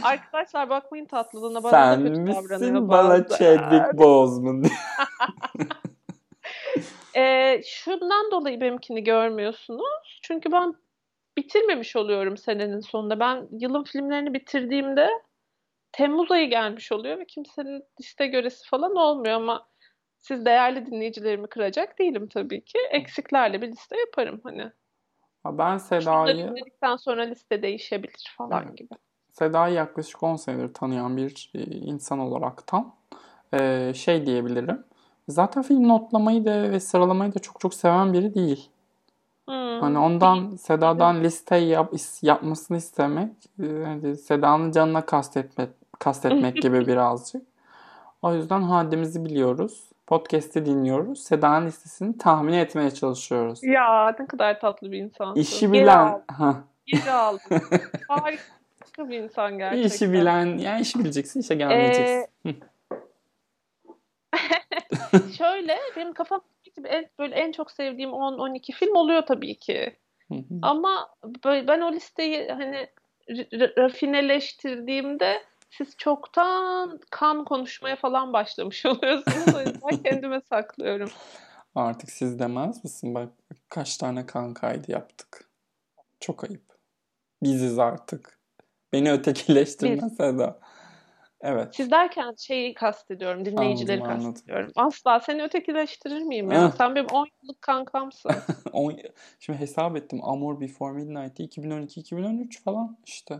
[0.03, 1.63] Arkadaşlar bakmayın tatlılığına.
[1.63, 4.63] Bana Sen misin bana Chadwick Boseman?
[7.15, 10.19] E, şundan dolayı benimkini görmüyorsunuz.
[10.21, 10.75] Çünkü ben
[11.37, 13.19] bitirmemiş oluyorum senenin sonunda.
[13.19, 15.09] Ben yılın filmlerini bitirdiğimde
[15.93, 19.67] Temmuz ayı gelmiş oluyor ve kimsenin liste göresi falan olmuyor ama
[20.17, 22.79] siz değerli dinleyicilerimi kıracak değilim tabii ki.
[22.91, 24.71] Eksiklerle bir liste yaparım hani.
[25.45, 26.37] Ben Seda'yı...
[26.37, 28.77] dinledikten sonra liste değişebilir falan evet.
[28.77, 28.93] gibi.
[29.31, 32.95] Seda'yı yaklaşık 10 senedir tanıyan bir e, insan olaraktan
[33.53, 34.83] e, şey diyebilirim.
[35.27, 38.69] Zaten film notlamayı da ve sıralamayı da çok çok seven biri değil.
[39.47, 39.79] Hmm.
[39.81, 45.69] Hani ondan Seda'dan liste yap, yapmasını istemek yani Seda'nın canına kastetmek,
[45.99, 47.41] kastetmek gibi birazcık.
[48.21, 49.89] O yüzden haddimizi biliyoruz.
[50.07, 51.23] Podcast'i dinliyoruz.
[51.23, 53.63] Seda'nın listesini tahmin etmeye çalışıyoruz.
[53.63, 55.35] Ya ne kadar tatlı bir insan.
[55.35, 56.21] İşi bilen.
[56.85, 57.41] Geri aldım.
[58.07, 59.89] Harika bir insan gerçekten.
[59.89, 62.27] İşi bilen, yani işi bileceksin, işe gelmeyeceksin.
[62.45, 62.53] Ee,
[65.37, 66.41] şöyle benim kafam
[66.85, 69.97] en, böyle en çok sevdiğim 10-12 film oluyor tabii ki.
[70.61, 71.09] Ama
[71.45, 72.87] böyle ben o listeyi hani
[73.77, 79.55] rafineleştirdiğimde siz çoktan kan konuşmaya falan başlamış oluyorsunuz.
[79.55, 81.09] O yüzden kendime saklıyorum.
[81.75, 83.15] Artık siz demez misin?
[83.15, 83.29] Bak
[83.69, 85.49] kaç tane kan kaydı yaptık.
[86.19, 86.63] Çok ayıp.
[87.43, 88.39] Biziz artık.
[88.93, 90.53] Beni ötekileştirmese de.
[91.43, 91.75] Evet.
[91.75, 94.71] Siz derken şeyi kastediyorum, dinleyicileri anladım, kastediyorum.
[94.75, 94.87] Anladım.
[94.87, 96.71] Asla seni ötekileştirir miyim ya?
[96.71, 98.31] Sen benim 10 yıllık kankamsın.
[98.73, 98.99] 10,
[99.39, 100.19] şimdi hesap ettim.
[100.23, 103.39] Amor Before Midnight'i 2012-2013 falan işte.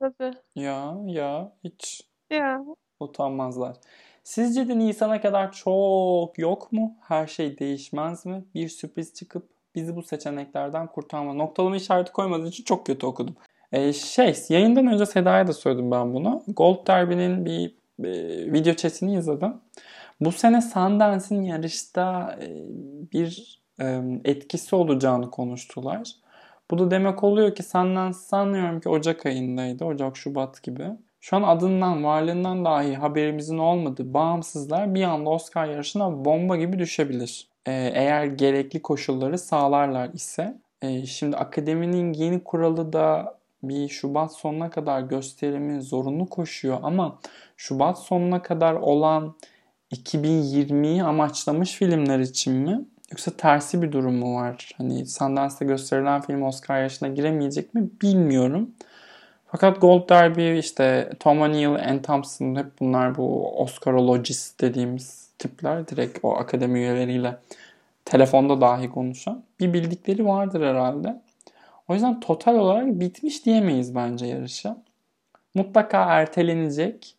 [0.00, 0.32] Tabii.
[0.54, 2.08] Ya ya hiç.
[2.30, 2.64] Ya.
[3.00, 3.76] Utanmazlar.
[4.24, 6.96] Sizce de Nisan'a kadar çok yok mu?
[7.00, 8.44] Her şey değişmez mi?
[8.54, 11.32] Bir sürpriz çıkıp bizi bu seçeneklerden kurtarma.
[11.32, 13.36] Noktalama işareti koymadığı için çok kötü okudum.
[13.72, 16.42] Ee, şey yayından önce Seda'ya da söyledim ben bunu.
[16.48, 18.12] Gold Derby'nin bir e,
[18.52, 19.54] video chatini izledim.
[20.20, 22.46] Bu sene Sundance'in yarışta e,
[23.12, 26.12] bir e, etkisi olacağını konuştular.
[26.70, 29.84] Bu da demek oluyor ki Sundance sanmıyorum ki Ocak ayındaydı.
[29.84, 30.84] Ocak, Şubat gibi.
[31.20, 37.48] Şu an adından, varlığından dahi haberimizin olmadığı bağımsızlar bir anda Oscar yarışına bomba gibi düşebilir.
[37.66, 40.58] Ee, eğer gerekli koşulları sağlarlar ise.
[40.82, 47.18] Ee, şimdi akademinin yeni kuralı da bir Şubat sonuna kadar gösterimi zorunlu koşuyor ama
[47.56, 49.34] Şubat sonuna kadar olan
[49.92, 52.84] 2020'yi amaçlamış filmler için mi?
[53.10, 54.72] Yoksa tersi bir durum mu var?
[54.78, 58.70] Hani Sundance'da gösterilen film Oscar yarışına giremeyecek mi bilmiyorum.
[59.46, 65.88] Fakat Gold Derby işte Tom O'Neill, Anne Thompson hep bunlar bu Oscarologist dediğimiz tipler.
[65.88, 67.36] Direkt o akademi üyeleriyle
[68.04, 69.42] telefonda dahi konuşan.
[69.60, 71.20] Bir bildikleri vardır herhalde.
[71.88, 74.76] O yüzden total olarak bitmiş diyemeyiz bence yarışa.
[75.54, 77.14] Mutlaka ertelenecek.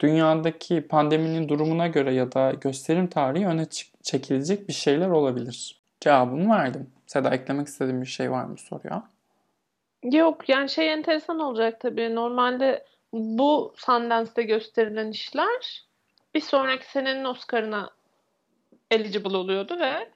[0.00, 3.66] Dünyadaki pandeminin durumuna göre ya da gösterim tarihi öne
[4.02, 5.80] çekilecek bir şeyler olabilir.
[6.00, 6.90] Cevabımı verdim.
[7.06, 9.02] Seda eklemek istediğim bir şey var mı soruya?
[10.02, 12.14] Yok yani şey enteresan olacak tabii.
[12.14, 15.84] Normalde bu Sundance'de gösterilen işler
[16.34, 17.90] bir sonraki senenin Oscar'ına
[18.90, 20.10] eligible oluyordu ve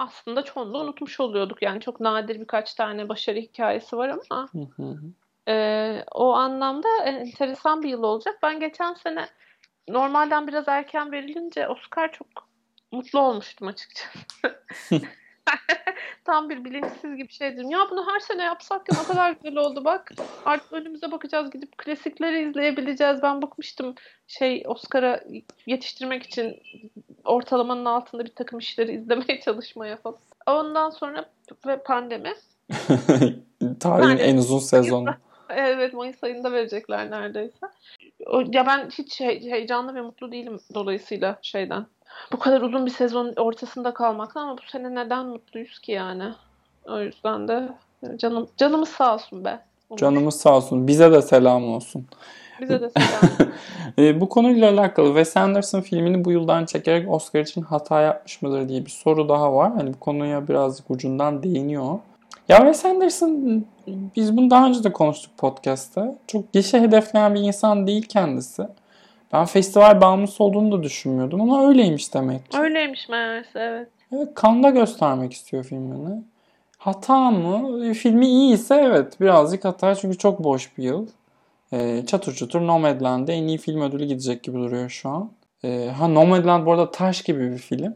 [0.00, 1.62] aslında çoğunu unutmuş oluyorduk.
[1.62, 4.48] Yani çok nadir birkaç tane başarı hikayesi var ama
[5.48, 8.38] e, o anlamda enteresan bir yıl olacak.
[8.42, 9.26] Ben geçen sene
[9.88, 12.26] normalden biraz erken verilince Oscar çok
[12.92, 14.10] mutlu olmuştum açıkçası.
[16.24, 17.70] Tam bir bilinçsiz gibi şey dedim.
[17.70, 20.12] Ya bunu her sene yapsak ya ne kadar güzel oldu bak.
[20.44, 23.22] Artık önümüze bakacağız gidip klasikleri izleyebileceğiz.
[23.22, 23.94] Ben bakmıştım
[24.26, 25.20] şey Oscar'a
[25.66, 26.62] yetiştirmek için
[27.24, 30.18] ortalamanın altında bir takım işleri izlemeye çalışmaya falan.
[30.46, 31.24] Ondan sonra
[31.66, 32.34] ve pandemi.
[33.80, 35.10] Tarihin yani, en uzun sezonu.
[35.48, 37.66] Evet Mayıs ayında verecekler neredeyse.
[38.52, 41.86] ya ben hiç heyecanlı ve mutlu değilim dolayısıyla şeyden.
[42.32, 46.32] Bu kadar uzun bir sezonun ortasında kalmaktan ama bu sene neden mutluyuz ki yani?
[46.84, 47.68] O yüzden de
[48.16, 49.60] canım canımız sağ olsun be.
[49.90, 49.98] Umur.
[49.98, 50.88] Canımız sağ olsun.
[50.88, 52.06] Bize de selam olsun.
[52.60, 53.52] Bize de selam.
[53.98, 58.68] e, bu konuyla alakalı Wes Anderson filmini bu yıldan çekerek Oscar için hata yapmış mıdır
[58.68, 59.72] diye bir soru daha var.
[59.72, 61.98] Hani bu konuya birazcık ucundan değiniyor.
[62.48, 63.64] Ya Wes Anderson
[64.16, 66.14] biz bunu daha önce de konuştuk podcast'ta.
[66.26, 68.62] Çok gişe hedefleyen bir insan değil kendisi.
[69.32, 72.58] Ben festival bağımlısı olduğunu da düşünmüyordum ama öyleymiş demek ki.
[72.58, 73.88] Öyleymiş meğerse evet.
[74.12, 76.22] evet kanda göstermek istiyor filmini.
[76.80, 77.92] Hata mı?
[77.94, 81.06] Filmi iyi ise evet birazcık hata çünkü çok boş bir yıl.
[81.72, 85.30] E, çatır çutur Nomadland'e en iyi film ödülü gidecek gibi duruyor şu an.
[85.64, 87.94] E, ha Nomadland bu arada taş gibi bir film.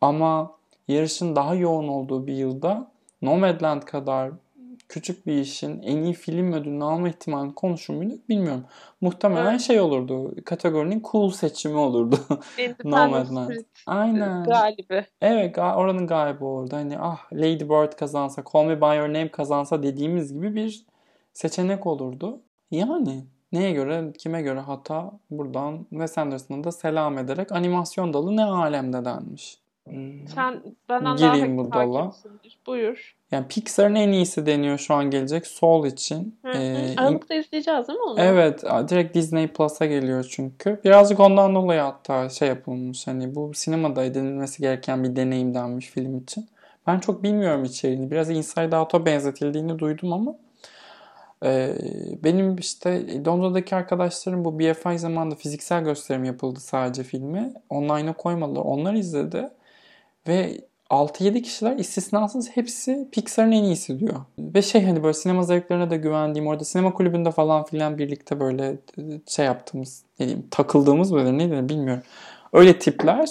[0.00, 0.50] Ama
[0.88, 2.90] yarışın daha yoğun olduğu bir yılda
[3.22, 4.30] Nomadland kadar
[4.88, 8.64] küçük bir işin en iyi film ödülünü alma ihtimali konuşur muyduk bilmiyorum.
[9.00, 9.60] Muhtemelen evet.
[9.60, 10.34] şey olurdu.
[10.44, 12.18] Kategorinin cool seçimi olurdu.
[12.84, 13.50] Nomadland.
[13.86, 14.44] Aynen.
[14.44, 15.06] Galibi.
[15.20, 16.76] Evet oranın galibi orada.
[16.76, 20.86] Hani ah Lady Bird kazansa, Call Me By Your Name kazansa dediğimiz gibi bir
[21.32, 22.40] seçenek olurdu.
[22.70, 28.44] Yani neye göre, kime göre hata buradan Wes Anderson'a da selam ederek animasyon dalı ne
[28.44, 29.58] alemde denmiş.
[30.34, 32.12] Sen benden Gireyim daha bu dala.
[32.66, 33.15] Buyur.
[33.30, 36.38] Yani Pixar'ın en iyisi deniyor şu an gelecek Soul için.
[36.42, 36.58] Hı hı.
[36.58, 38.20] Ee, Aralıkta izleyeceğiz değil mi onu?
[38.20, 38.62] Evet.
[38.62, 40.80] Direkt Disney Plus'a geliyor çünkü.
[40.84, 43.06] Birazcık ondan dolayı hatta şey yapılmış.
[43.06, 46.48] Hani bu sinemada edinilmesi gereken bir deneyim denmiş film için.
[46.86, 48.10] Ben çok bilmiyorum içeriğini.
[48.10, 50.34] Biraz Inside Out'a benzetildiğini duydum ama
[51.44, 51.74] ee,
[52.24, 57.52] benim işte Londra'daki arkadaşlarım bu BFI zamanında fiziksel gösterim yapıldı sadece filmi.
[57.70, 58.62] Online'a koymadılar.
[58.62, 59.50] Onlar izledi.
[60.28, 60.60] Ve
[60.90, 64.20] 6-7 kişiler istisnasız hepsi Pixar'ın en iyisi diyor.
[64.38, 68.68] Ve şey hani böyle sinema zevklerine de güvendiğim orada sinema kulübünde falan filan birlikte böyle
[68.98, 72.02] e, şey yaptığımız ne diyeyim takıldığımız böyle ne denir bilmiyorum.
[72.52, 73.28] Öyle tipler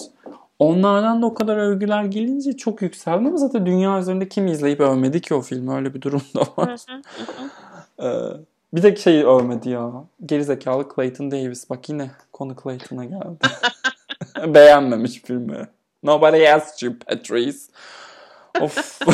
[0.59, 5.21] Onlardan da o kadar övgüler gelince çok yükseldim ama zaten dünya üzerinde kim izleyip övmedi
[5.21, 6.85] ki o filmi öyle bir durum da var.
[8.03, 8.37] ee,
[8.73, 9.91] bir de şey övmedi ya.
[10.25, 11.69] Gerizekalı Clayton Davis.
[11.69, 13.37] Bak yine konu Clayton'a geldi.
[14.53, 15.67] Beğenmemiş filmi.
[16.05, 17.71] Nobody asked you Patrice.
[18.61, 19.01] Of.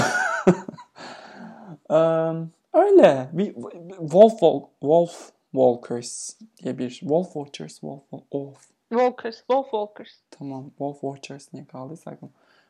[1.90, 3.30] um, öyle.
[3.34, 3.54] Bir,
[4.00, 10.20] Wolf, Wolf, Wolf Walkers diye bir Wolf Watchers, Wolf, Wolf Walkers, Wolf Walkers.
[10.32, 12.20] Tamam, Wolf Watchers niye kaldıysak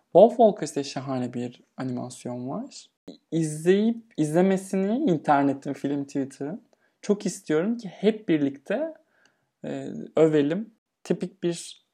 [0.04, 2.90] Wolf Walkers diye şahane bir animasyon var.
[3.32, 6.62] İzleyip izlemesini internetin, film, Twitter'ın
[7.02, 8.94] çok istiyorum ki hep birlikte
[9.66, 10.74] e, övelim.
[11.04, 11.86] Tipik bir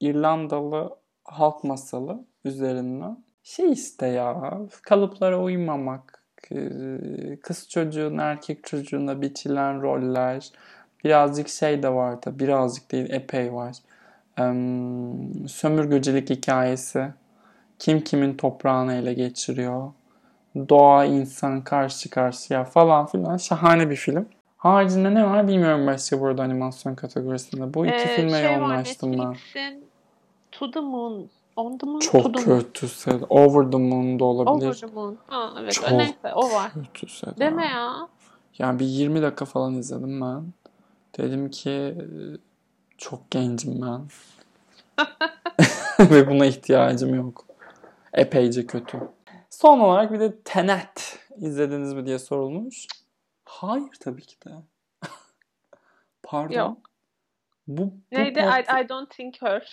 [0.00, 0.96] İrlandalı
[1.26, 3.18] halk masalı üzerinden.
[3.42, 6.22] Şey işte ya, kalıplara uymamak,
[6.52, 6.58] e,
[7.42, 10.50] kız çocuğun erkek çocuğuna biçilen roller,
[11.04, 13.76] birazcık şey de var da birazcık değil epey var.
[15.48, 17.08] sömürgecilik hikayesi.
[17.78, 19.92] Kim kimin toprağını ele geçiriyor.
[20.68, 23.36] Doğa insan karşı karşıya falan filan.
[23.36, 24.28] Şahane bir film.
[24.56, 27.74] Haricinde ne var bilmiyorum başka burada animasyon kategorisinde.
[27.74, 29.34] Bu iki ee, filme şey yoğunlaştım ben.
[30.58, 31.30] To the Moon.
[31.56, 32.00] On the Moon?
[32.00, 33.26] Çok to the kötü Seda.
[33.28, 34.66] Over the Moon da olabilir.
[34.66, 35.18] Over the Moon.
[35.26, 35.72] Ha, evet.
[35.72, 36.72] Çok Neyse o var.
[36.94, 37.36] kötü Seda.
[37.38, 38.08] Deme ya.
[38.58, 40.52] Yani bir 20 dakika falan izledim ben.
[41.18, 41.94] Dedim ki
[42.98, 44.06] çok gencim ben.
[46.10, 47.44] Ve buna ihtiyacım yok.
[48.12, 48.98] Epeyce kötü.
[49.50, 52.86] Son olarak bir de Tenet izlediniz mi diye sorulmuş.
[53.44, 54.50] Hayır tabii ki de.
[56.22, 56.54] Pardon.
[56.54, 56.85] Yok.
[57.68, 58.38] Bu, bu Neydi?
[58.38, 59.72] I, I don't think her.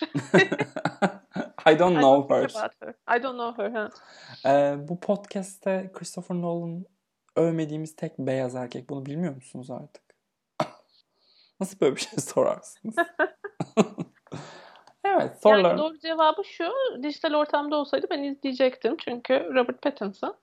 [1.66, 2.70] I don't know I her.
[2.80, 2.94] her.
[3.18, 3.70] I don't know her.
[3.70, 3.88] Ha.
[4.46, 6.84] Ee, bu podcast'te Christopher Nolan
[7.36, 8.90] övmediğimiz tek beyaz erkek.
[8.90, 10.02] Bunu bilmiyor musunuz artık?
[11.60, 12.96] Nasıl böyle bir şey sorarsınız?
[15.04, 15.70] evet sorular.
[15.70, 16.72] Yani doğru cevabı şu.
[17.02, 18.96] Dijital ortamda olsaydı ben izleyecektim.
[18.96, 20.36] Çünkü Robert Pattinson.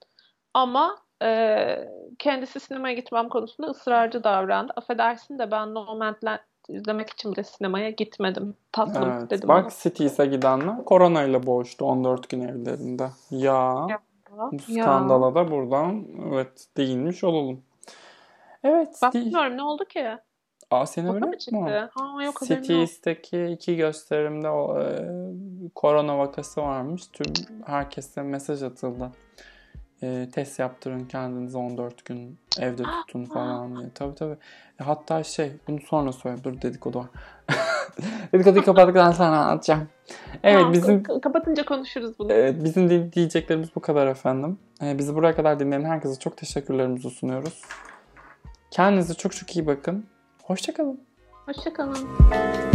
[0.54, 1.78] Ama e,
[2.18, 4.72] kendisi sinemaya gitmem konusunda ısrarcı davrandı.
[4.76, 6.38] Affedersin de ben Nomadland
[6.68, 8.54] izlemek için bile sinemaya gitmedim.
[8.72, 9.48] Tatlım evet, dedim.
[9.48, 9.72] Bak ona.
[9.82, 13.08] Cities'e gidenler koronayla boğuştu 14 gün evlerinde.
[13.30, 14.00] Ya, ya
[14.52, 15.34] bu skandala ya.
[15.34, 17.62] da buradan evet değinmiş olalım.
[18.64, 18.98] Evet.
[19.02, 20.08] Bak bilmiyorum ne oldu ki?
[20.70, 21.90] Aa seni öyle mi çıktı?
[21.94, 25.08] Ha yok Cities'teki iki gösterimde o, e,
[25.74, 27.06] korona vakası varmış.
[27.06, 27.26] Tüm
[27.66, 29.10] herkese mesaj atıldı.
[30.02, 33.90] E, test yaptırın kendinizi 14 gün evde tutun falan diye.
[33.94, 34.36] Tabii tabii.
[34.80, 36.44] E, hatta şey bunu sonra söyleyeyim.
[36.44, 37.06] Dur dedikodu var.
[38.32, 39.88] Dedikoduyu kapattıktan sonra anlatacağım.
[40.42, 41.02] Evet tamam, bizim...
[41.02, 42.32] Kapatınca konuşuruz bunu.
[42.32, 44.58] Evet bizim diyeceklerimiz bu kadar efendim.
[44.82, 47.62] E, bizi buraya kadar dinleyen herkese çok teşekkürlerimizi sunuyoruz.
[48.70, 50.06] Kendinize çok çok iyi bakın.
[50.42, 51.00] Hoşçakalın.
[51.46, 52.71] Hoşçakalın.